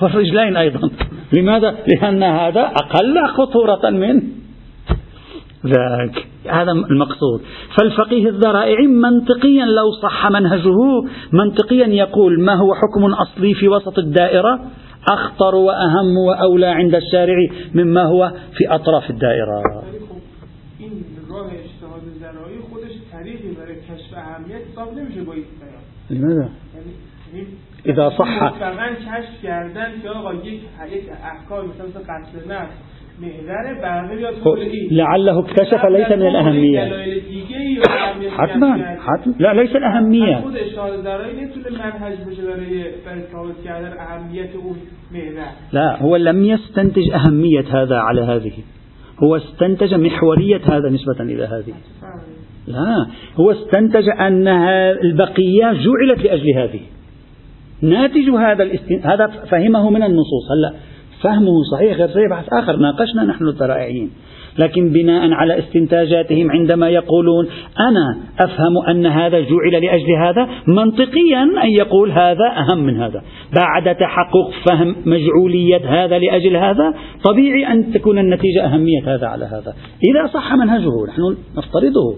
والرجلين 0.02 0.58
أيضا. 0.58 0.90
لماذا؟ 1.34 1.76
لأن 1.88 2.24
هذا 2.24 2.62
أقل 2.62 3.28
خطورة 3.28 3.90
من 3.90 4.22
ذاك. 5.66 6.28
هذا 6.50 6.72
المقصود. 6.72 7.42
فالفقيه 7.78 8.30
الذرائعي 8.30 8.88
منطقيا 8.88 9.66
لو 9.66 9.92
صح 10.04 10.32
منهجه 10.32 10.78
منطقيا 11.34 11.88
يقول 11.88 12.42
ما 12.42 12.54
هو 12.54 12.74
حكم 12.76 13.06
أصلي 13.06 13.54
في 13.54 13.68
وسط 13.68 14.00
الدائرة؟ 14.00 14.60
أخطر 15.10 15.56
وأهم 15.56 16.18
وأولى 16.28 16.68
عند 16.68 16.96
الشارع 16.96 17.36
مما 17.74 18.04
هو 18.04 18.32
في 18.58 18.76
أطراف 18.76 19.10
الدائرة. 19.10 19.84
لماذا؟ 26.10 26.50
إذا 27.86 28.10
صح 28.10 28.44
لعله 34.92 35.40
اكتشف 35.40 35.86
ليس 35.86 36.12
من 36.12 36.28
الأهمية 36.28 36.84
حتما 38.30 38.98
حتما. 39.00 39.34
لا 39.40 39.54
ليس 39.54 39.76
الأهمية 39.76 40.44
لا 45.72 46.02
هو 46.02 46.16
لم 46.16 46.46
يستنتج 46.46 47.12
أهمية 47.12 47.66
هذا 47.72 47.96
على 47.96 48.22
هذه. 48.22 48.54
هو 49.24 49.36
استنتج 49.36 49.94
محورية 49.94 50.62
هذا 50.66 50.90
نسبة 50.90 51.20
إلى 51.20 51.44
هذه. 51.44 51.74
لا 52.68 53.08
هو 53.40 53.52
استنتج 53.52 54.10
أن 54.10 54.48
البقية 54.48 55.74
جعلت 55.74 56.24
لأجل 56.24 56.54
هذه. 56.56 56.80
ناتج 57.82 58.30
هذا 58.30 58.64
الاستن... 58.64 59.00
هذا 59.04 59.28
فهمه 59.28 59.90
من 59.90 60.04
النصوص. 60.04 60.52
هلا 60.52 60.74
فهمه 61.24 61.64
صحيح 61.72 61.98
غير 61.98 62.08
صحيح 62.08 62.30
بحث 62.30 62.46
آخر 62.54 62.76
ناقشنا 62.76 63.24
نحن 63.24 63.48
الذرائعيين 63.48 64.12
لكن 64.60 64.90
بناء 64.90 65.34
على 65.34 65.60
استنتاجاتهم 65.60 66.52
عندما 66.52 66.90
يقولون 66.90 67.48
أنا 67.80 68.18
أفهم 68.40 68.78
أن 68.90 69.06
هذا 69.06 69.40
جعل 69.40 69.84
لأجل 69.84 70.12
هذا 70.24 70.50
منطقيا 70.68 71.44
أن 71.64 71.70
يقول 71.70 72.12
هذا 72.12 72.54
أهم 72.58 72.80
من 72.80 73.02
هذا. 73.02 73.22
بعد 73.56 73.96
تحقق 73.96 74.52
فهم 74.70 74.96
مجعولية 75.06 76.04
هذا 76.04 76.20
لأجل 76.20 76.56
هذا 76.58 76.94
طبيعي 77.24 77.68
أن 77.68 77.94
تكون 77.94 78.20
النتيجة 78.20 78.66
أهمية 78.66 79.16
هذا 79.16 79.28
على 79.28 79.46
هذا. 79.46 79.74
إذا 80.12 80.34
صح 80.34 80.54
منهجه 80.54 81.06
نحن 81.08 81.38
نفترضه. 81.58 82.16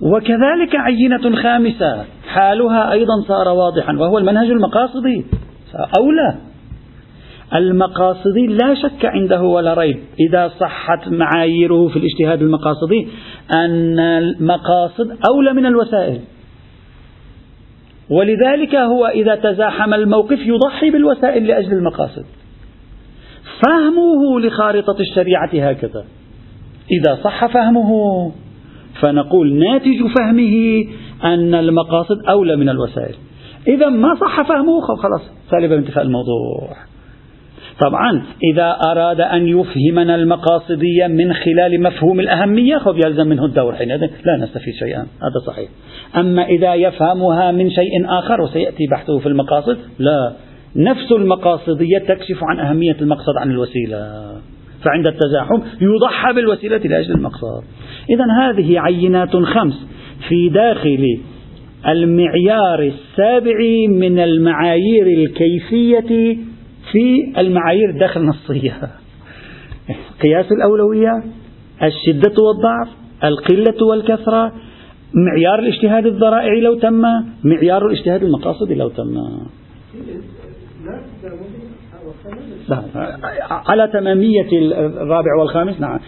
وكذلك 0.00 0.76
عينة 0.76 1.42
خامسة 1.42 2.04
حالها 2.28 2.92
أيضا 2.92 3.20
صار 3.28 3.48
واضحا 3.48 3.92
وهو 3.92 4.18
المنهج 4.18 4.50
المقاصدي. 4.50 5.24
أولى 5.98 6.53
المقاصدي 7.54 8.46
لا 8.46 8.74
شك 8.74 9.04
عنده 9.04 9.42
ولا 9.42 9.74
ريب. 9.74 9.98
إذا 10.28 10.48
صحت 10.60 11.08
معاييره 11.08 11.88
في 11.88 11.96
الاجتهاد 11.96 12.42
المقاصدي 12.42 13.08
أن 13.56 13.98
المقاصد 14.00 15.16
أولى 15.30 15.52
من 15.52 15.66
الوسائل. 15.66 16.20
ولذلك 18.10 18.74
هو 18.74 19.06
إذا 19.06 19.34
تزاحم 19.34 19.94
الموقف 19.94 20.38
يضحي 20.38 20.90
بالوسائل 20.90 21.46
لأجل 21.46 21.72
المقاصد. 21.72 22.24
فهمه 23.66 24.40
لخارطة 24.40 24.96
الشريعة 25.00 25.70
هكذا. 25.70 26.04
إذا 27.00 27.18
صح 27.24 27.46
فهمه 27.46 27.90
فنقول 29.00 29.54
ناتج 29.54 30.06
فهمه 30.18 30.84
أن 31.24 31.54
المقاصد 31.54 32.16
أولى 32.28 32.56
من 32.56 32.68
الوسائل. 32.68 33.14
إذا 33.68 33.88
ما 33.88 34.14
صح 34.14 34.42
فهمه 34.48 34.80
خلاص 34.80 35.22
سالب 35.50 35.72
انتفاء 35.72 36.04
الموضوع. 36.04 36.93
طبعا 37.80 38.22
إذا 38.52 38.76
أراد 38.90 39.20
أن 39.20 39.48
يفهمنا 39.48 40.14
المقاصدية 40.14 41.06
من 41.06 41.32
خلال 41.32 41.82
مفهوم 41.82 42.20
الأهمية 42.20 42.78
خب 42.78 42.96
يلزم 42.96 43.26
منه 43.26 43.44
الدور 43.44 43.74
حينئذ. 43.74 44.00
لا 44.00 44.36
نستفيد 44.40 44.74
شيئا. 44.74 45.00
هذا 45.00 45.46
صحيح. 45.46 45.68
أما 46.16 46.44
إذا 46.44 46.74
يفهمها 46.74 47.52
من 47.52 47.70
شيء 47.70 48.06
آخر 48.08 48.40
وسيأتي 48.40 48.86
بحثه 48.90 49.18
في 49.18 49.26
المقاصد 49.26 49.78
لا. 49.98 50.32
نفس 50.76 51.12
المقاصدية 51.12 51.98
تكشف 51.98 52.38
عن 52.42 52.60
أهمية 52.60 52.96
المقصد 53.00 53.36
عن 53.40 53.50
الوسيلة. 53.50 54.24
فعند 54.84 55.06
التزاحم 55.06 55.60
يضحى 55.80 56.32
بالوسيلة 56.32 56.76
لأجل 56.76 57.14
المقصد. 57.14 57.64
إذا 58.10 58.24
هذه 58.40 58.80
عينات 58.80 59.36
خمس 59.36 59.86
في 60.28 60.48
داخل 60.48 61.18
المعيار 61.88 62.82
السابع 62.82 63.58
من 63.88 64.18
المعايير 64.18 65.06
الكيفية 65.06 66.36
في 66.94 67.40
المعايير 67.40 67.90
الداخل 67.90 68.20
النصية 68.20 68.90
قياس 70.22 70.52
الأولوية 70.52 71.22
الشدة 71.82 72.42
والضعف 72.42 72.88
القلة 73.24 73.86
والكثرة 73.86 74.52
معيار 75.14 75.58
الاجتهاد 75.58 76.06
الذرائعي 76.06 76.60
لو 76.60 76.74
تم 76.74 77.02
معيار 77.44 77.86
الاجتهاد 77.86 78.22
المقاصدي 78.22 78.74
لو 78.74 78.88
تم. 78.88 79.14
لا 82.68 82.82
على 83.50 83.88
تمامية 83.92 84.48
الرابع 85.02 85.34
والخامس 85.40 85.80
نعم. 85.80 85.98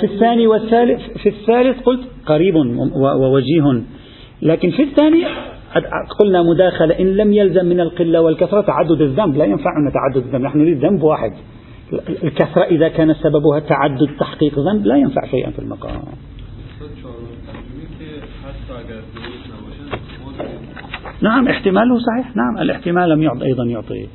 في 0.00 0.06
الثاني 0.06 0.46
والثالث 0.46 1.00
في 1.22 1.28
الثالث 1.28 1.80
قلت 1.80 2.00
قريب 2.26 2.54
ووجيه. 2.96 3.82
لكن 4.42 4.70
في 4.70 4.82
الثاني 4.82 5.24
قلنا 6.18 6.42
مداخلة 6.42 6.98
إن 7.00 7.06
لم 7.06 7.32
يلزم 7.32 7.66
من 7.66 7.80
القلة 7.80 8.20
والكثرة 8.20 8.60
تعدد 8.60 9.00
الذنب 9.00 9.36
لا 9.36 9.44
ينفعنا 9.44 9.90
تعدد 9.90 10.26
الذنب 10.26 10.42
نحن 10.42 10.58
نريد 10.58 10.84
ذنب 10.84 11.02
واحد. 11.02 11.32
الكثرة 12.24 12.62
إذا 12.62 12.88
كان 12.88 13.14
سببها 13.14 13.60
تعدد 13.60 14.08
تحقيق 14.20 14.58
ذنب 14.58 14.86
لا 14.86 14.96
ينفع 14.96 15.26
شيئا 15.26 15.50
في 15.50 15.58
المقام. 15.58 16.00
نعم 21.22 21.48
احتماله 21.48 21.98
صحيح. 21.98 22.36
نعم 22.36 22.58
الاحتمال 22.58 23.10
لم 23.10 23.22
يعد 23.22 23.42
أيضا 23.42 23.64
يعطي. 23.64 24.08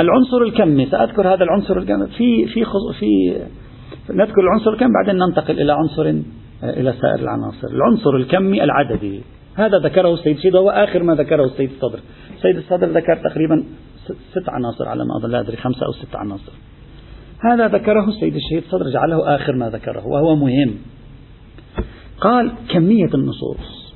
العنصر 0.00 0.42
الكمي 0.42 0.86
سأذكر 0.86 1.34
هذا 1.34 1.44
العنصر 1.44 1.78
الكمي 1.78 2.06
في 2.06 2.46
في 2.46 2.64
في 2.98 3.36
نذكر 4.10 4.40
العنصر 4.40 4.70
الكمي 4.70 4.90
بعدين 5.04 5.22
ننتقل 5.22 5.60
إلى 5.60 5.72
عنصر 5.72 6.02
إلى 6.62 6.94
سائر 7.00 7.18
العناصر. 7.22 7.68
العنصر 7.68 8.16
الكمي 8.16 8.64
العددي. 8.64 9.20
هذا 9.56 9.78
ذكره 9.78 10.14
السيد 10.14 10.38
شيد 10.38 10.54
وهو 10.54 10.70
آخر 10.70 11.02
ما 11.02 11.14
ذكره 11.14 11.44
السيد 11.44 11.70
الصدر. 11.70 12.00
السيد 12.36 12.56
الصدر 12.56 12.86
ذكر 12.86 13.16
تقريبا 13.30 13.64
ست 14.06 14.48
عناصر 14.48 14.88
على 14.88 15.04
ما 15.04 15.16
أظن 15.16 15.30
لا 15.30 15.40
أدري 15.40 15.56
خمسة 15.56 15.86
أو 15.86 15.92
ست 15.92 16.16
عناصر. 16.16 16.52
هذا 17.40 17.68
ذكره 17.68 18.08
السيد 18.08 18.34
الشهيد 18.34 18.62
صدر 18.70 18.90
جعله 18.90 19.34
آخر 19.34 19.52
ما 19.52 19.70
ذكره 19.70 20.06
وهو 20.06 20.36
مهم. 20.36 20.74
قال 22.20 22.52
كمية 22.68 23.10
النصوص. 23.14 23.94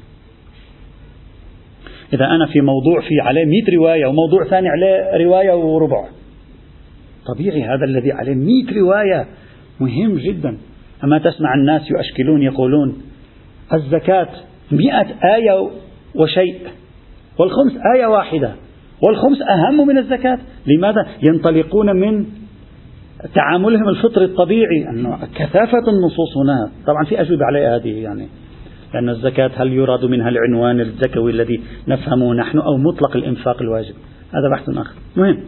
إذا 2.12 2.24
أنا 2.24 2.46
في 2.46 2.60
موضوع 2.60 3.00
في 3.00 3.20
عليه 3.20 3.44
مئة 3.44 3.76
رواية 3.76 4.06
وموضوع 4.06 4.44
ثاني 4.44 4.68
عليه 4.68 5.24
رواية 5.24 5.52
وربع. 5.52 6.08
طبيعي 7.26 7.62
هذا 7.62 7.84
الذي 7.84 8.12
عليه 8.12 8.34
مئة 8.34 8.78
رواية. 8.80 9.26
مهم 9.80 10.18
جدا. 10.18 10.58
أما 11.04 11.18
تسمع 11.18 11.54
الناس 11.54 11.90
يؤشكلون 11.90 12.42
يقولون 12.42 13.02
الزكاة 13.72 14.28
مئة 14.72 15.07
آية 15.35 15.70
وشيء 16.14 16.61
والخمس 17.38 17.72
آية 17.94 18.07
واحدة 18.07 18.52
والخمس 19.02 19.38
أهم 19.42 19.87
من 19.87 19.98
الزكاة. 19.98 20.38
لماذا؟ 20.66 21.07
ينطلقون 21.22 21.96
من 21.96 22.26
تعاملهم 23.35 23.88
الفطري 23.88 24.24
الطبيعي. 24.24 24.88
أنه 24.90 25.18
كثافة 25.35 25.85
النصوص 25.88 26.37
هنا 26.37 26.70
طبعا 26.87 27.05
في 27.05 27.20
أجوبة 27.20 27.44
على 27.44 27.66
هذه 27.66 28.02
يعني 28.02 28.29
لأن 28.94 29.09
الزكاة 29.09 29.50
هل 29.57 29.72
يراد 29.72 30.05
منها 30.05 30.29
العنوان 30.29 30.81
الزكوي 30.81 31.33
الذي 31.33 31.61
نفهمه 31.88 32.35
نحن 32.35 32.59
أو 32.59 32.76
مطلق 32.76 33.16
الإنفاق 33.16 33.62
الواجب؟ 33.62 33.94
هذا 34.31 34.48
بحث 34.52 34.68
آخر. 34.68 34.94
مهم. 35.16 35.38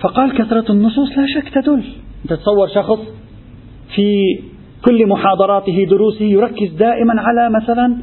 فقال 0.00 0.38
كثرة 0.38 0.72
النصوص 0.72 1.08
لا 1.18 1.26
شك 1.26 1.48
تدل. 1.54 1.82
تتصور 2.28 2.68
شخص 2.68 2.98
في 3.94 4.38
كل 4.84 5.06
محاضراته 5.06 5.86
دروسه 5.90 6.24
يركز 6.24 6.72
دائما 6.78 7.14
على 7.20 7.50
مثلا 7.50 7.96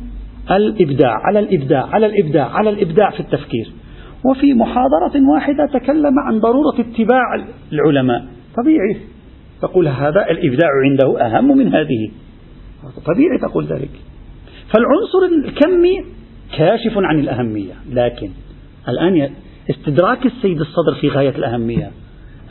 الإبداع 0.52 1.14
على 1.28 1.40
الإبداع 1.40 1.86
على 1.86 2.06
الإبداع 2.06 2.50
على 2.50 2.70
الإبداع 2.70 3.12
في 3.12 3.20
التفكير. 3.20 3.72
وفي 4.26 4.54
محاضرة 4.54 5.30
واحدة 5.34 5.66
تكلم 5.66 6.20
عن 6.20 6.40
ضرورة 6.40 6.80
اتباع 6.80 7.46
العلماء. 7.74 8.26
طبيعي. 8.58 8.98
تقول 9.62 9.88
هذا 9.88 10.26
الإبداع 10.30 10.70
عنده 10.86 11.26
أهم 11.26 11.58
من 11.58 11.68
هذه. 11.68 12.12
طبيعي 13.06 13.38
تقول 13.42 13.66
ذلك. 13.66 13.92
فالعنصر 14.74 15.36
الكمي 15.36 16.06
كاشف 16.58 16.98
عن 16.98 17.20
الأهمية. 17.20 17.74
لكن 17.90 18.30
الآن 18.90 19.30
استدراك 19.70 20.26
السيد 20.26 20.60
الصدر 20.60 20.94
في 21.02 21.08
غاية 21.08 21.36
الأهمية. 21.36 21.92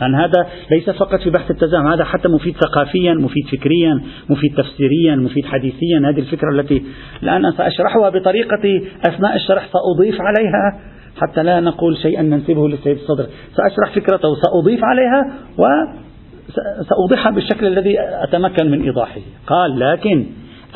أن 0.02 0.14
هذا 0.14 0.46
ليس 0.70 0.90
فقط 0.90 1.20
في 1.20 1.30
بحث 1.30 1.50
التزاحم 1.50 1.86
هذا 1.86 2.04
حتى 2.04 2.28
مفيد 2.28 2.54
ثقافيا 2.56 3.14
مفيد 3.14 3.46
فكريا 3.52 4.00
مفيد 4.28 4.54
تفسيريا 4.56 5.16
مفيد 5.16 5.46
حديثيا. 5.46 5.98
هذه 5.98 6.20
الفكرة 6.20 6.50
التي 6.52 6.82
الآن 7.22 7.52
سأشرحها 7.52 8.10
بطريقتي 8.10 8.88
أثناء 9.06 9.36
الشرح 9.36 9.68
سأضيف 9.72 10.20
عليها 10.20 10.80
حتى 11.20 11.42
لا 11.42 11.60
نقول 11.60 11.96
شيئا 11.96 12.22
ننسبه 12.22 12.68
للسيد 12.68 12.96
الصدر. 12.96 13.26
سأشرح 13.56 13.94
فكرته 13.94 14.34
سأضيف 14.34 14.84
عليها 14.84 15.32
وسأوضحها 15.58 17.32
بالشكل 17.32 17.66
الذي 17.66 17.96
أتمكن 18.00 18.70
من 18.70 18.82
إيضاحه. 18.82 19.20
قال 19.46 19.78
لكن 19.78 20.26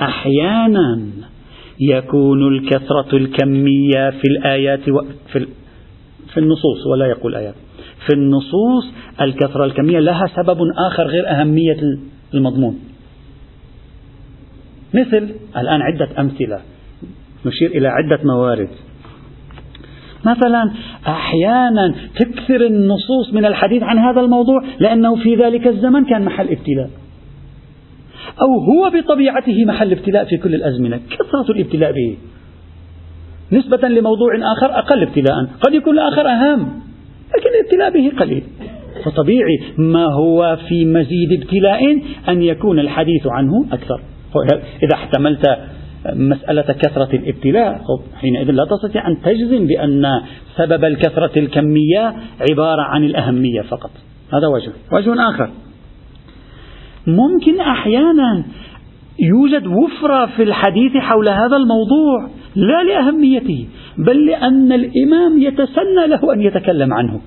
أحيانا 0.01 1.01
يكون 1.81 2.49
الكثرة 2.49 3.17
الكمية 3.17 4.11
في 4.11 4.25
الآيات 4.31 4.81
في 4.81 5.47
في 6.33 6.41
النصوص 6.41 6.87
ولا 6.87 7.07
يقول 7.07 7.35
آيات. 7.35 7.55
في 8.07 8.15
النصوص 8.15 8.85
الكثرة 9.21 9.65
الكمية 9.65 9.99
لها 9.99 10.27
سبب 10.37 10.59
آخر 10.79 11.07
غير 11.07 11.31
أهمية 11.31 11.77
المضمون. 12.35 12.79
مثل 14.95 15.35
الآن 15.57 15.83
عدة 15.83 16.09
أمثلة 16.19 16.61
نشير 17.47 17.71
إلى 17.71 17.89
عدة 17.89 18.21
موارد. 18.25 18.69
مثلا 20.25 20.71
أحيانا 21.07 21.95
تكثر 22.17 22.67
النصوص 22.67 23.33
من 23.33 23.45
الحديث 23.45 23.83
عن 23.83 23.99
هذا 23.99 24.21
الموضوع 24.21 24.65
لأنه 24.81 25.17
في 25.17 25.37
ذلك 25.37 25.67
الزمن 25.67 26.05
كان 26.05 26.25
محل 26.25 26.49
ابتلاء. 26.49 26.91
أو 28.43 28.61
هو 28.61 28.91
بطبيعته 28.91 29.65
محل 29.65 29.93
ابتلاء 29.93 30.25
في 30.25 30.37
كل 30.37 30.55
الأزمنة 30.55 31.01
كثرة 31.11 31.53
الابتلاء 31.55 31.93
به. 31.93 32.17
نسبة 33.53 33.89
لموضوع 33.89 34.53
آخر 34.53 34.79
أقل 34.79 35.03
ابتلاء 35.03 35.35
قد 35.63 35.75
يكون 35.75 35.95
الآخر 35.95 36.29
أهم. 36.29 36.84
لكن 37.39 37.49
الابتلاء 37.61 37.91
به 37.91 38.19
قليل. 38.21 38.43
فطبيعي 39.05 39.59
ما 39.79 40.05
هو 40.05 40.59
في 40.69 40.85
مزيد 40.85 41.33
ابتلاء 41.43 42.03
أن 42.29 42.43
يكون 42.43 42.79
الحديث 42.79 43.27
عنه 43.27 43.67
أكثر. 43.73 44.01
إذا 44.83 44.95
احتملت 44.95 45.59
مسألة 46.13 46.63
كثرة 46.63 47.17
الابتلاء 47.17 47.81
حينئذ 48.21 48.51
لا 48.51 48.65
تستطيع 48.65 49.09
أن 49.09 49.23
تجزم 49.23 49.67
بأن 49.67 50.07
سبب 50.57 50.85
الكثرة 50.85 51.39
الكمية 51.39 52.15
عبارة 52.51 52.83
عن 52.83 53.05
الأهمية 53.05 53.61
فقط. 53.61 53.91
هذا 54.33 54.47
وجه. 54.55 54.73
وجه 54.93 55.29
آخر. 55.29 55.51
ممكن 57.07 57.61
أحيانا 57.61 58.45
يوجد 59.19 59.67
وفرة 59.67 60.27
في 60.27 60.43
الحديث 60.43 60.97
حول 60.97 61.29
هذا 61.29 61.57
الموضوع. 61.57 62.31
لا 62.57 62.83
لأهميته 62.83 63.67
بل 63.99 64.27
لأن 64.27 64.73
الإمام 64.73 65.43
يتسنى 65.43 66.07
له 66.07 66.33
أن 66.33 66.41
يتكلم 66.41 66.93
عنه. 66.95 67.21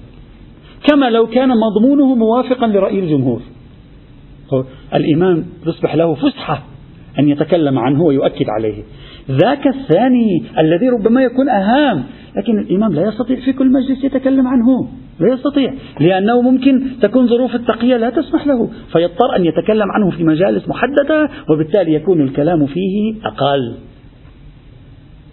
كما 0.88 1.10
لو 1.10 1.28
كان 1.28 1.50
مضمونه 1.50 2.16
موافقا 2.16 2.68
لرأي 2.68 3.00
الجمهور. 3.00 3.42
الإمام 4.96 5.46
تصبح 5.66 5.96
له 5.96 6.14
فسحة 6.14 6.64
أن 7.20 7.30
يتكلم 7.30 7.80
عنه 7.80 8.02
ويؤكد 8.04 8.46
عليه. 8.60 8.84
ذاك 9.32 9.68
الثاني 9.68 10.44
الذي 10.60 10.90
ربما 10.90 11.24
يكون 11.24 11.50
أهم 11.50 12.04
لكن 12.38 12.60
الإمام 12.60 12.94
لا 12.94 13.08
يستطيع 13.08 13.40
في 13.40 13.54
كل 13.54 13.72
مجلس 13.72 14.04
يتكلم 14.04 14.48
عنه. 14.48 14.88
لا 15.20 15.34
يستطيع 15.34 15.74
لأنه 16.00 16.42
ممكن 16.42 17.00
تكون 17.02 17.28
ظروف 17.28 17.56
التقية 17.56 17.98
لا 17.98 18.10
تسمح 18.10 18.48
له 18.48 18.70
فيضطر 18.92 19.36
أن 19.36 19.46
يتكلم 19.46 19.92
عنه 19.92 20.10
في 20.10 20.24
مجالس 20.24 20.70
محددة 20.70 21.30
وبالتالي 21.50 21.94
يكون 21.94 22.22
الكلام 22.22 22.66
فيه 22.66 23.16
أقل. 23.26 23.74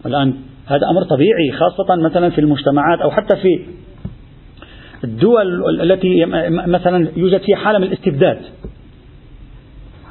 الآن 0.07 0.34
هذا 0.66 0.86
أمر 0.90 1.02
طبيعي 1.02 1.52
خاصة 1.52 2.02
مثلا 2.02 2.30
في 2.30 2.40
المجتمعات 2.40 2.98
أو 3.00 3.11
حتى 3.11 3.36
في 3.36 3.66
الدول 5.05 5.80
التي 5.80 6.24
مثلا 6.66 7.09
يوجد 7.16 7.40
فيها 7.40 7.57
حالة 7.57 7.78
من 7.78 7.84
الاستبداد. 7.84 8.38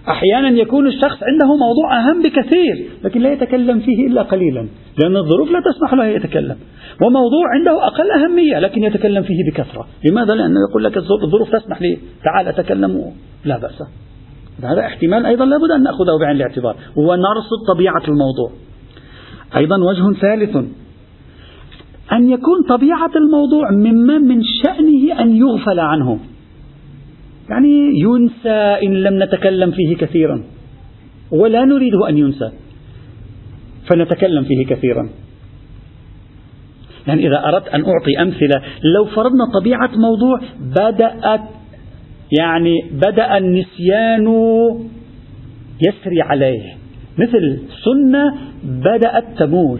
أحيانا 0.09 0.49
يكون 0.49 0.87
الشخص 0.87 1.17
عنده 1.23 1.45
موضوع 1.55 1.99
أهم 1.99 2.21
بكثير 2.21 2.89
لكن 3.03 3.21
لا 3.21 3.33
يتكلم 3.33 3.79
فيه 3.79 4.07
إلا 4.07 4.21
قليلا 4.21 4.67
لأن 5.03 5.17
الظروف 5.17 5.51
لا 5.51 5.61
تسمح 5.71 5.93
له 5.93 6.05
يتكلم. 6.05 6.55
وموضوع 7.01 7.49
عنده 7.53 7.87
أقل 7.87 8.11
أهمية 8.11 8.59
لكن 8.59 8.83
يتكلم 8.83 9.23
فيه 9.23 9.51
بكثرة. 9.51 9.87
لماذا؟ 10.05 10.33
لأنه 10.33 10.59
يقول 10.69 10.83
لك 10.83 10.97
الظروف 10.97 11.55
تسمح 11.55 11.81
لي 11.81 11.97
تعال 12.23 12.47
أتكلم 12.47 13.11
لا 13.45 13.57
بأس. 13.57 13.83
هذا 14.63 14.79
احتمال 14.79 15.25
أيضا 15.25 15.45
لابد 15.45 15.71
أن 15.71 15.83
نأخذه 15.83 16.19
بعين 16.21 16.35
الاعتبار. 16.35 16.75
ونرصد 16.95 17.73
طبيعة 17.75 18.03
الموضوع. 18.07 18.51
أيضا 19.57 19.75
وجه 19.77 20.19
ثالث. 20.19 20.55
أن 22.11 22.29
يكون 22.29 22.63
طبيعة 22.69 23.11
الموضوع 23.15 23.71
مما 23.71 24.17
من 24.17 24.41
شأنه 24.63 25.21
أن 25.21 25.35
يغفل 25.35 25.79
عنه. 25.79 26.19
يعني 27.49 27.99
ينسى 27.99 28.85
إن 28.85 28.93
لم 28.93 29.23
نتكلم 29.23 29.71
فيه 29.71 29.95
كثيرا. 29.95 30.43
ولا 31.31 31.65
نريده 31.65 32.09
أن 32.09 32.17
ينسى. 32.17 32.51
فنتكلم 33.89 34.43
فيه 34.43 34.65
كثيرا. 34.65 35.09
يعني 37.07 37.27
إذا 37.27 37.43
أردت 37.45 37.67
أن 37.67 37.85
أعطي 37.85 38.21
أمثلة 38.21 38.61
لو 38.95 39.05
فرضنا 39.05 39.45
طبيعة 39.59 39.89
موضوع 39.95 40.39
بدأت 40.59 41.41
يعني 42.39 42.75
بدأ 42.91 43.37
النسيان 43.37 44.27
يسري 45.87 46.21
عليه. 46.21 46.82
مثل 47.17 47.59
سنة 47.83 48.33
بدأت 48.63 49.23
تموت 49.37 49.79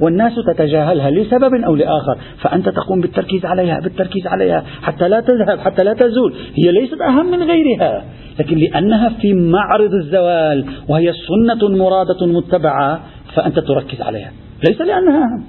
والناس 0.00 0.32
تتجاهلها 0.46 1.10
لسبب 1.10 1.54
أو 1.54 1.74
لآخر 1.74 2.18
فأنت 2.40 2.68
تقوم 2.68 3.00
بالتركيز 3.00 3.44
عليها 3.44 3.80
بالتركيز 3.80 4.26
عليها 4.26 4.64
حتى 4.82 5.08
لا 5.08 5.20
تذهب 5.20 5.58
حتى 5.58 5.84
لا 5.84 5.92
تزول. 5.92 6.34
هي 6.54 6.72
ليست 6.72 7.00
أهم 7.00 7.30
من 7.30 7.42
غيرها 7.42 8.04
لكن 8.38 8.58
لأنها 8.58 9.08
في 9.08 9.34
معرض 9.34 9.94
الزوال 9.94 10.64
وهي 10.88 11.12
سنة 11.12 11.68
مرادة 11.68 12.26
متبعة 12.26 13.00
فأنت 13.34 13.58
تركز 13.58 14.00
عليها. 14.00 14.32
ليس 14.68 14.80
لأنها 14.80 15.24
أهم. 15.24 15.44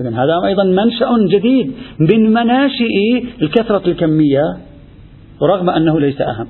إذن 0.00 0.14
هذا 0.14 0.46
أيضا 0.46 0.64
منشأ 0.64 1.36
جديد 1.36 1.72
من 1.98 2.32
مناشئ 2.32 3.24
الكثرة 3.42 3.82
الكمية 3.86 4.56
رغم 5.42 5.70
أنه 5.70 6.00
ليس 6.00 6.20
أهم. 6.20 6.46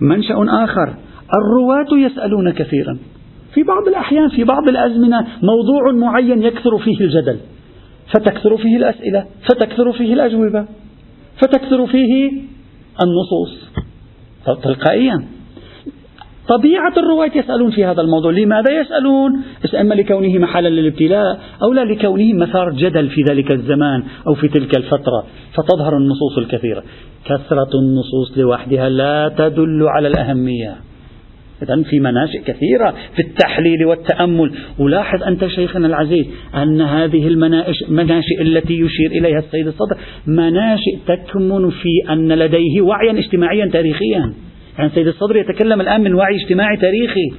منشأ 0.00 0.34
آخر. 0.64 0.94
الرواة 1.36 2.06
يسألون 2.06 2.50
كثيرا. 2.52 2.98
في 3.54 3.62
بعض 3.62 3.88
الأحيان 3.88 4.28
في 4.28 4.44
بعض 4.44 4.68
الأزمنة 4.68 5.26
موضوع 5.42 5.92
معين 5.92 6.42
يكثر 6.42 6.78
فيه 6.78 7.00
الجدل. 7.00 7.38
فتكثر 8.14 8.56
فيه 8.56 8.76
الأسئلة 8.76 9.26
فتكثر 9.50 9.92
فيه 9.92 10.14
الأجوبة 10.14 10.66
فتكثر 11.36 11.86
فيه 11.86 12.32
النصوص. 13.02 13.70
تلقائيا. 14.62 15.24
طبيعة 16.48 16.92
الرواة 16.96 17.30
يسألون 17.34 17.70
في 17.70 17.84
هذا 17.84 18.00
الموضوع. 18.00 18.32
لماذا 18.32 18.80
يسألون؟ 18.80 19.42
إما 19.80 19.94
لكونه 19.94 20.38
محلا 20.38 20.68
للابتلاء 20.68 21.40
أو 21.62 21.72
لا 21.72 21.84
لكونه 21.84 22.32
مثار 22.32 22.70
جدل 22.70 23.08
في 23.08 23.22
ذلك 23.30 23.52
الزمان 23.52 24.02
أو 24.26 24.34
في 24.34 24.48
تلك 24.48 24.76
الفترة. 24.78 25.26
فتظهر 25.52 25.96
النصوص 25.96 26.38
الكثيرة. 26.38 26.82
كثرة 27.24 27.70
النصوص 27.74 28.38
لوحدها 28.38 28.88
لا 28.88 29.34
تدل 29.38 29.88
على 29.88 30.08
الأهمية. 30.08 30.87
إذا 31.62 31.82
في 31.82 32.00
مناشئ 32.00 32.42
كثيرة 32.46 32.94
في 33.16 33.22
التحليل 33.22 33.84
والتأمل. 33.86 34.52
ولاحظ 34.78 35.22
أنت 35.22 35.46
شيخنا 35.46 35.86
العزيز 35.86 36.26
أن 36.54 36.80
هذه 36.80 37.28
المناشئ 37.28 38.42
التي 38.42 38.74
يشير 38.74 39.10
إليها 39.10 39.38
السيد 39.38 39.66
الصدر 39.66 39.96
مناشئ 40.26 40.96
تكمن 41.06 41.70
في 41.70 42.12
أن 42.12 42.32
لديه 42.32 42.80
وعيا 42.80 43.18
اجتماعيا 43.18 43.66
تاريخيا. 43.66 44.32
يعني 44.78 44.90
السيد 44.90 45.06
الصدر 45.06 45.36
يتكلم 45.36 45.80
الآن 45.80 46.00
من 46.00 46.14
وعي 46.14 46.36
اجتماعي 46.36 46.76
تاريخي. 46.76 47.32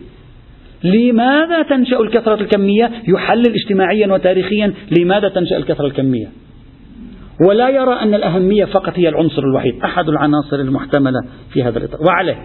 لماذا 0.83 1.61
تنشأ 1.61 1.99
الكثرة 1.99 2.41
الكمية 2.41 2.91
يحلل 3.07 3.53
اجتماعيا 3.53 4.13
وتاريخيا؟ 4.13 4.73
لماذا 4.99 5.29
تنشأ 5.29 5.57
الكثرة 5.57 5.85
الكمية؟ 5.85 6.27
ولا 7.47 7.69
يرى 7.69 7.93
أن 7.93 8.13
الأهمية 8.13 8.65
فقط 8.65 8.93
هي 8.99 9.09
العنصر 9.09 9.41
الوحيد 9.41 9.73
أحد 9.83 10.09
العناصر 10.09 10.59
المحتملة 10.59 11.19
في 11.53 11.63
هذا 11.63 11.77
الإطار. 11.77 11.99
وعليه. 12.07 12.37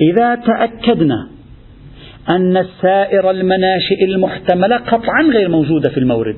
إذا 0.00 0.34
تأكدنا 0.34 1.28
أن 2.30 2.56
السائر 2.56 3.30
المناشئ 3.30 4.04
المحتملة 4.04 4.76
قطعا 4.76 5.22
غير 5.22 5.48
موجودة 5.48 5.90
في 5.90 5.98
المورد 5.98 6.36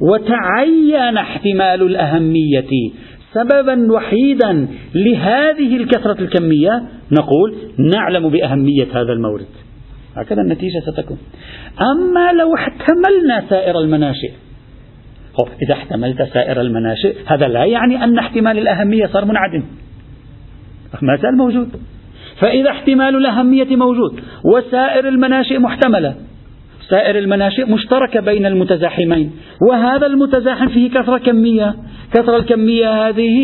وتعين 0.00 1.16
احتمال 1.16 1.82
الأهمية 1.82 2.90
سببا 3.32 3.92
وحيدا 3.92 4.68
لهذه 4.94 5.76
الكثرة 5.76 6.20
الكمية 6.20 6.82
نقول 7.12 7.54
نعلم 7.78 8.28
بأهمية 8.28 8.86
هذا 8.92 9.12
المورد. 9.12 9.46
هكذا 10.16 10.42
النتيجة 10.42 10.80
ستكون. 10.80 11.18
أما 11.80 12.32
لو 12.32 12.54
احتملنا 12.54 13.44
سائر 13.50 13.78
المناشئ 13.78 14.30
إذا 15.62 15.74
احتملت 15.74 16.22
سائر 16.22 16.60
المناشئ 16.60 17.16
هذا 17.26 17.48
لا 17.48 17.64
يعني 17.64 18.04
أن 18.04 18.18
احتمال 18.18 18.58
الأهمية 18.58 19.06
صار 19.06 19.24
منعدم. 19.24 19.62
ما 21.02 21.16
زال 21.16 21.36
موجود. 21.36 21.68
فإذا 22.40 22.70
احتمال 22.70 23.16
الأهمية 23.16 23.76
موجود. 23.76 24.20
وسائر 24.44 25.08
المناشئ 25.08 25.58
محتملة. 25.58 26.14
سائر 26.90 27.18
المناشئ 27.18 27.64
مشتركة 27.64 28.20
بين 28.20 28.46
المتزاحمين. 28.46 29.30
وهذا 29.70 30.06
المتزاحم 30.06 30.68
فيه 30.68 30.90
كثرة 30.90 31.18
كمية. 31.18 31.74
كثرة 32.14 32.36
الكمية 32.36 33.08
هذه 33.08 33.40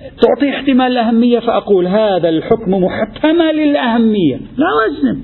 تعطي 0.00 0.50
احتمال 0.50 0.92
الأهمية 0.92 1.38
فأقول 1.38 1.86
هذا 1.86 2.28
الحكم 2.28 2.74
محتمل 2.74 3.60
الأهمية 3.60 4.36
لا 4.36 4.66
وزن. 4.78 5.20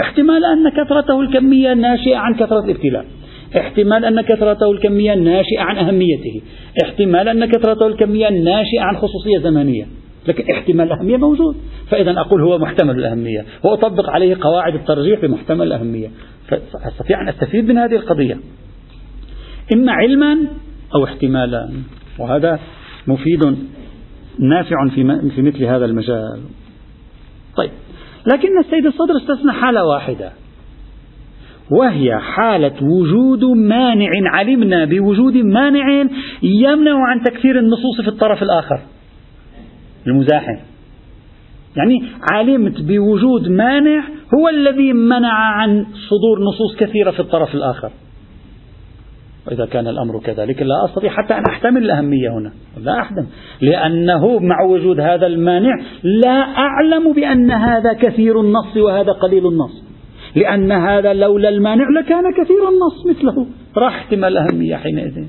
احتمال 0.00 0.44
أن 0.44 0.70
كثرته 0.70 1.20
الكمية 1.20 1.74
ناشئة 1.74 2.16
عن 2.16 2.34
كثرة 2.34 2.64
الابتلاء. 2.64 3.04
احتمال 3.56 4.04
أن 4.04 4.20
كثرته 4.20 4.70
الكمية 4.70 5.14
ناشئة 5.14 5.60
عن 5.60 5.76
أهميته. 5.76 6.40
احتمال 6.84 7.28
أن 7.28 7.46
كثرته 7.46 7.86
الكمية 7.86 8.28
ناشئة 8.28 8.80
عن 8.80 8.96
خصوصية 8.96 9.38
زمنية. 9.38 9.86
لكن 10.28 10.52
احتمال 10.52 10.86
الأهمية 10.92 11.16
موجود. 11.16 11.56
فإذا 11.90 12.20
أقول 12.20 12.42
هو 12.42 12.58
محتمل 12.58 12.98
الأهمية 12.98 13.44
وأطبق 13.64 14.10
عليه 14.10 14.36
قواعد 14.40 14.74
الترجيح 14.74 15.20
بمحتمل 15.20 15.66
الأهمية. 15.66 16.10
فأستطيع 16.48 17.20
أن 17.20 17.28
أستفيد 17.28 17.68
من 17.68 17.78
هذه 17.78 17.96
القضية. 17.96 18.38
إما 19.72 19.92
علما 19.92 20.38
أو 20.94 21.04
احتمالا. 21.04 21.68
وهذا 22.18 22.58
مفيد 23.06 23.56
نافع 24.38 24.76
في, 24.94 25.30
في 25.34 25.42
مثل 25.42 25.64
هذا 25.64 25.84
المجال. 25.84 26.40
طيب. 27.56 27.70
لكن 28.26 28.48
السيد 28.58 28.86
الصدر 28.86 29.16
استثنى 29.16 29.52
حالة 29.52 29.84
واحدة. 29.84 30.32
وهي 31.70 32.18
حالة 32.18 32.74
وجود 32.82 33.44
مانع. 33.44 34.10
علمنا 34.34 34.84
بوجود 34.84 35.36
مانع 35.36 36.06
يمنع 36.42 37.06
عن 37.08 37.22
تكثير 37.24 37.58
النصوص 37.58 38.00
في 38.02 38.08
الطرف 38.08 38.42
الآخر. 38.42 38.80
المزاحم. 40.06 40.56
يعني 41.76 42.02
علمت 42.32 42.80
بوجود 42.80 43.48
مانع 43.48 44.04
هو 44.34 44.48
الذي 44.48 44.92
منع 44.92 45.32
عن 45.32 45.86
صدور 46.08 46.40
نصوص 46.40 46.76
كثيرة 46.80 47.10
في 47.10 47.20
الطرف 47.20 47.54
الآخر. 47.54 47.90
وإذا 49.46 49.66
كان 49.66 49.88
الأمر 49.88 50.20
كذلك 50.20 50.62
لا 50.62 50.84
أستطيع 50.84 51.10
حتى 51.10 51.34
أن 51.34 51.42
أحتمل 51.50 51.84
الأهمية 51.84 52.28
هنا. 52.28 52.52
لا 52.80 53.00
أحتمل. 53.00 53.26
لأنه 53.60 54.38
مع 54.38 54.62
وجود 54.62 55.00
هذا 55.00 55.26
المانع 55.26 55.74
لا 56.02 56.40
أعلم 56.40 57.12
بأن 57.12 57.50
هذا 57.50 57.92
كثير 57.92 58.40
النص 58.40 58.76
وهذا 58.76 59.12
قليل 59.12 59.46
النص. 59.46 59.84
لأن 60.36 60.72
هذا 60.72 61.12
لولا 61.12 61.48
المانع 61.48 61.84
لكان 62.00 62.22
كثير 62.44 62.68
النص 62.68 63.06
مثله. 63.06 63.46
راح 63.76 63.94
احتمال 63.94 64.36
الأهمية 64.36 64.76
حينئذ. 64.76 65.24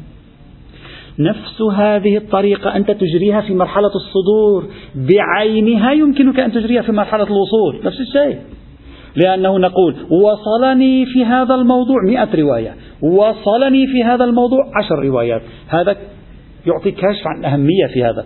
نفس 1.19 1.61
هذه 1.61 2.17
الطريقة 2.17 2.75
أنت 2.75 2.91
تجريها 2.91 3.41
في 3.41 3.53
مرحلة 3.53 3.91
الصدور. 3.95 4.65
بعينها 4.95 5.91
يمكنك 5.91 6.39
أن 6.39 6.51
تجريها 6.51 6.81
في 6.81 6.91
مرحلة 6.91 7.23
الوصول. 7.23 7.79
نفس 7.83 7.99
الشيء. 7.99 8.39
لأنه 9.15 9.57
نقول 9.57 9.95
وصلني 10.09 11.05
في 11.05 11.25
هذا 11.25 11.55
الموضوع 11.55 11.95
مئة 12.07 12.41
رواية. 12.41 12.75
وصلني 13.01 13.87
في 13.87 14.03
هذا 14.03 14.23
الموضوع 14.23 14.59
عشر 14.83 14.99
روايات. 15.05 15.41
هذا 15.67 15.95
يعطي 16.67 16.91
كشف 16.91 17.27
عن 17.27 17.39
الأهمية 17.39 17.87
في 17.93 18.03
هذا. 18.03 18.25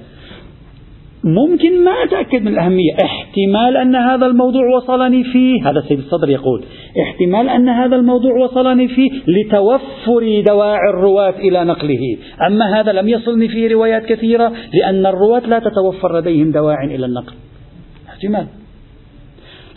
ممكن 1.23 1.83
ما 1.83 1.91
أتأكد 2.03 2.41
من 2.41 2.47
الأهمية. 2.47 2.93
احتمال 3.03 3.77
أن 3.77 3.95
هذا 3.95 4.25
الموضوع 4.25 4.75
وصلني 4.75 5.23
فيه. 5.23 5.69
هذا 5.69 5.83
سيد 5.87 5.99
الصدر 5.99 6.29
يقول 6.29 6.63
احتمال 7.01 7.49
أن 7.49 7.69
هذا 7.69 7.95
الموضوع 7.95 8.37
وصلني 8.37 8.87
فيه 8.87 9.09
لتوفر 9.27 10.43
دواعي 10.45 10.89
الرواة 10.89 11.33
إلى 11.39 11.63
نقله. 11.63 12.17
أما 12.47 12.79
هذا 12.79 12.91
لم 12.91 13.09
يصلني 13.09 13.47
فيه 13.47 13.73
روايات 13.73 14.05
كثيرة 14.05 14.53
لأن 14.73 15.05
الرواة 15.05 15.47
لا 15.47 15.59
تتوفر 15.59 16.19
لديهم 16.19 16.51
دواعي 16.51 16.95
إلى 16.95 17.05
النقل. 17.05 17.33
احتمال. 18.09 18.62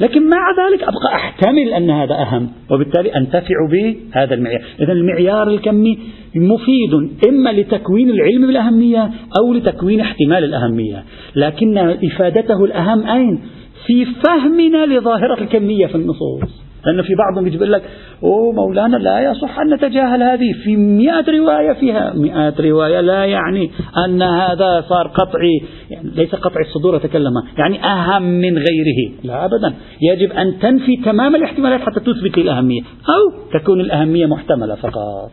لكن 0.01 0.29
مع 0.29 0.51
ذلك 0.51 0.83
أبقى 0.83 1.15
أحتمل 1.15 1.69
أن 1.69 1.91
هذا 1.91 2.15
أهم 2.15 2.49
وبالتالي 2.71 3.17
أنتفع 3.17 3.55
بهذا 3.71 4.35
المعيار 4.35 4.61
إذا 4.81 4.93
المعيار 4.93 5.49
الكمي 5.49 5.99
مفيد 6.37 7.11
إما 7.29 7.51
لتكوين 7.51 8.11
العلم 8.11 8.47
بالأهمية 8.47 9.11
أو 9.41 9.53
لتكوين 9.53 10.01
احتمال 10.01 10.45
الأهمية 10.45 11.05
لكن 11.37 11.79
إفادته 11.79 12.65
الأهم 12.65 13.07
أين؟ 13.07 13.41
في 13.87 14.05
فهمنا 14.05 14.87
لظاهرة 14.87 15.43
الكمية 15.43 15.87
في 15.87 15.95
النصوص 15.95 16.66
لأنه 16.87 17.03
في 17.03 17.15
بعضهم 17.15 17.47
يجي 17.47 17.57
يقول 17.57 17.73
لك 17.73 17.83
أوه 18.23 18.53
مولانا 18.53 18.97
لا 18.97 19.31
يصح 19.31 19.59
أن 19.59 19.75
نتجاهل 19.75 20.23
هذه. 20.23 20.53
في 20.65 20.77
مئة 20.77 21.25
رواية 21.39 21.73
فيها 21.73 22.13
مئة 22.15 22.55
رواية 22.61 23.01
لا 23.01 23.25
يعني 23.25 23.71
أن 24.07 24.23
هذا 24.23 24.85
صار 24.89 25.09
قطعي 25.09 25.61
يعني 25.91 26.11
ليس 26.17 26.35
قطع 26.35 26.61
الصدور 26.61 26.97
أتكلم 26.97 27.33
يعني 27.59 27.85
أهم 27.85 28.23
من 28.23 28.59
غيره. 28.59 29.13
لا 29.25 29.45
أبدا. 29.45 29.75
يجب 30.01 30.33
أن 30.33 30.59
تنفي 30.59 30.97
تمام 30.97 31.37
الاحتمالات 31.37 31.81
حتى 31.81 32.01
تثبت 32.01 32.39
الأهمية 32.39 32.81
أو 32.83 33.59
تكون 33.61 33.81
الأهمية 33.81 34.27
محتملة 34.27 34.75
فقط. 34.75 35.31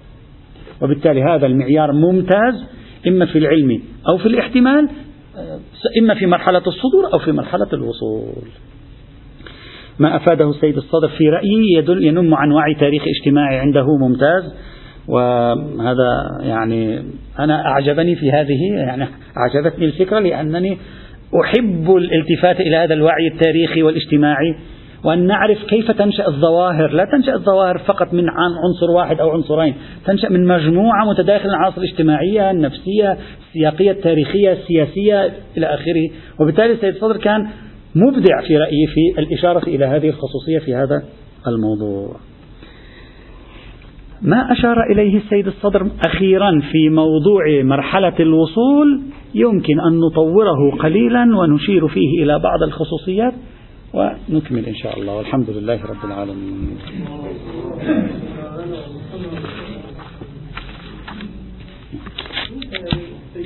وبالتالي 0.82 1.24
هذا 1.24 1.46
المعيار 1.46 1.92
ممتاز 1.92 2.64
إما 3.08 3.26
في 3.26 3.38
العلم 3.38 3.82
أو 4.08 4.18
في 4.18 4.26
الاحتمال 4.26 4.90
إما 6.02 6.16
في 6.16 6.26
مرحلة 6.26 6.62
الصدور 6.68 7.14
أو 7.14 7.20
في 7.20 7.32
مرحلة 7.32 7.68
الوصول. 7.74 8.44
ما 10.00 10.16
أفاده 10.16 10.50
السيد 10.50 10.78
الصدر 10.78 11.08
في 11.18 11.30
رأيي 11.30 11.74
يدل 11.78 12.04
ينم 12.04 12.34
عن 12.36 12.52
وعي 12.52 12.74
تاريخي 12.74 13.10
اجتماعي 13.20 13.60
عنده 13.60 13.86
ممتاز. 13.98 14.54
وهذا 15.08 16.40
يعني 16.42 17.04
أنا 17.40 17.66
أعجبني 17.66 18.16
في 18.16 18.32
هذه 18.32 18.74
يعني 18.76 19.08
أعجبتني 19.38 19.86
الفكرة 19.86 20.20
لأنني 20.20 20.78
أحب 21.44 21.96
الالتفات 21.96 22.60
إلى 22.60 22.76
هذا 22.76 22.94
الوعي 22.94 23.28
التاريخي 23.28 23.84
والاجتماعي. 23.84 24.56
وأن 25.04 25.28
نعرف 25.28 25.64
كيف 25.64 25.92
تنشأ 25.92 26.28
الظواهر. 26.28 26.92
لا 26.92 27.06
تنشأ 27.06 27.34
الظواهر 27.34 27.78
فقط 27.78 28.14
من 28.14 28.26
عنصر 28.30 28.92
واحد 28.96 29.20
أو 29.20 29.30
عنصرين. 29.30 29.76
تنشأ 30.06 30.30
من 30.30 30.48
مجموعة 30.48 31.06
متداخلة 31.10 31.52
العناصر 31.52 31.82
الاجتماعية 31.82 32.52
النفسية 32.52 33.18
السياقية 33.48 33.92
التاريخية 33.92 34.52
السياسية 34.52 35.34
إلى 35.58 35.66
آخره. 35.66 36.10
وبالتالي 36.40 36.74
السيد 36.74 36.96
صدر 36.96 37.18
كان 37.18 37.48
مبدع 37.96 38.42
في 38.48 38.58
رأيي 38.58 38.88
في 38.88 39.22
الإشارة 39.22 39.68
إلى 39.68 39.86
هذه 39.86 40.10
الخصوصية 40.10 40.60
في 40.60 40.76
هذا 40.76 41.04
الموضوع. 41.48 42.16
ما 44.22 44.52
أشار 44.52 44.78
إليه 44.92 45.18
السيد 45.18 45.48
الصدر 45.48 45.88
أخيرا 46.06 46.62
في 46.72 46.90
موضوع 46.90 47.44
مرحلة 47.64 48.14
الوصول؟ 48.20 49.02
يمكن 49.36 49.80
أن 49.80 50.00
نطوره 50.00 50.72
قليلا 50.80 51.38
ونشير 51.38 51.88
فيه 51.88 52.24
إلى 52.24 52.40
بعض 52.40 52.64
الخصوصيات 52.64 53.34
ونكمل 53.94 54.66
إن 54.66 54.76
شاء 54.76 55.00
الله. 55.00 55.18
والحمد 55.18 55.50
لله 55.50 55.86
رب 55.86 56.06
العالمين. 56.06 56.78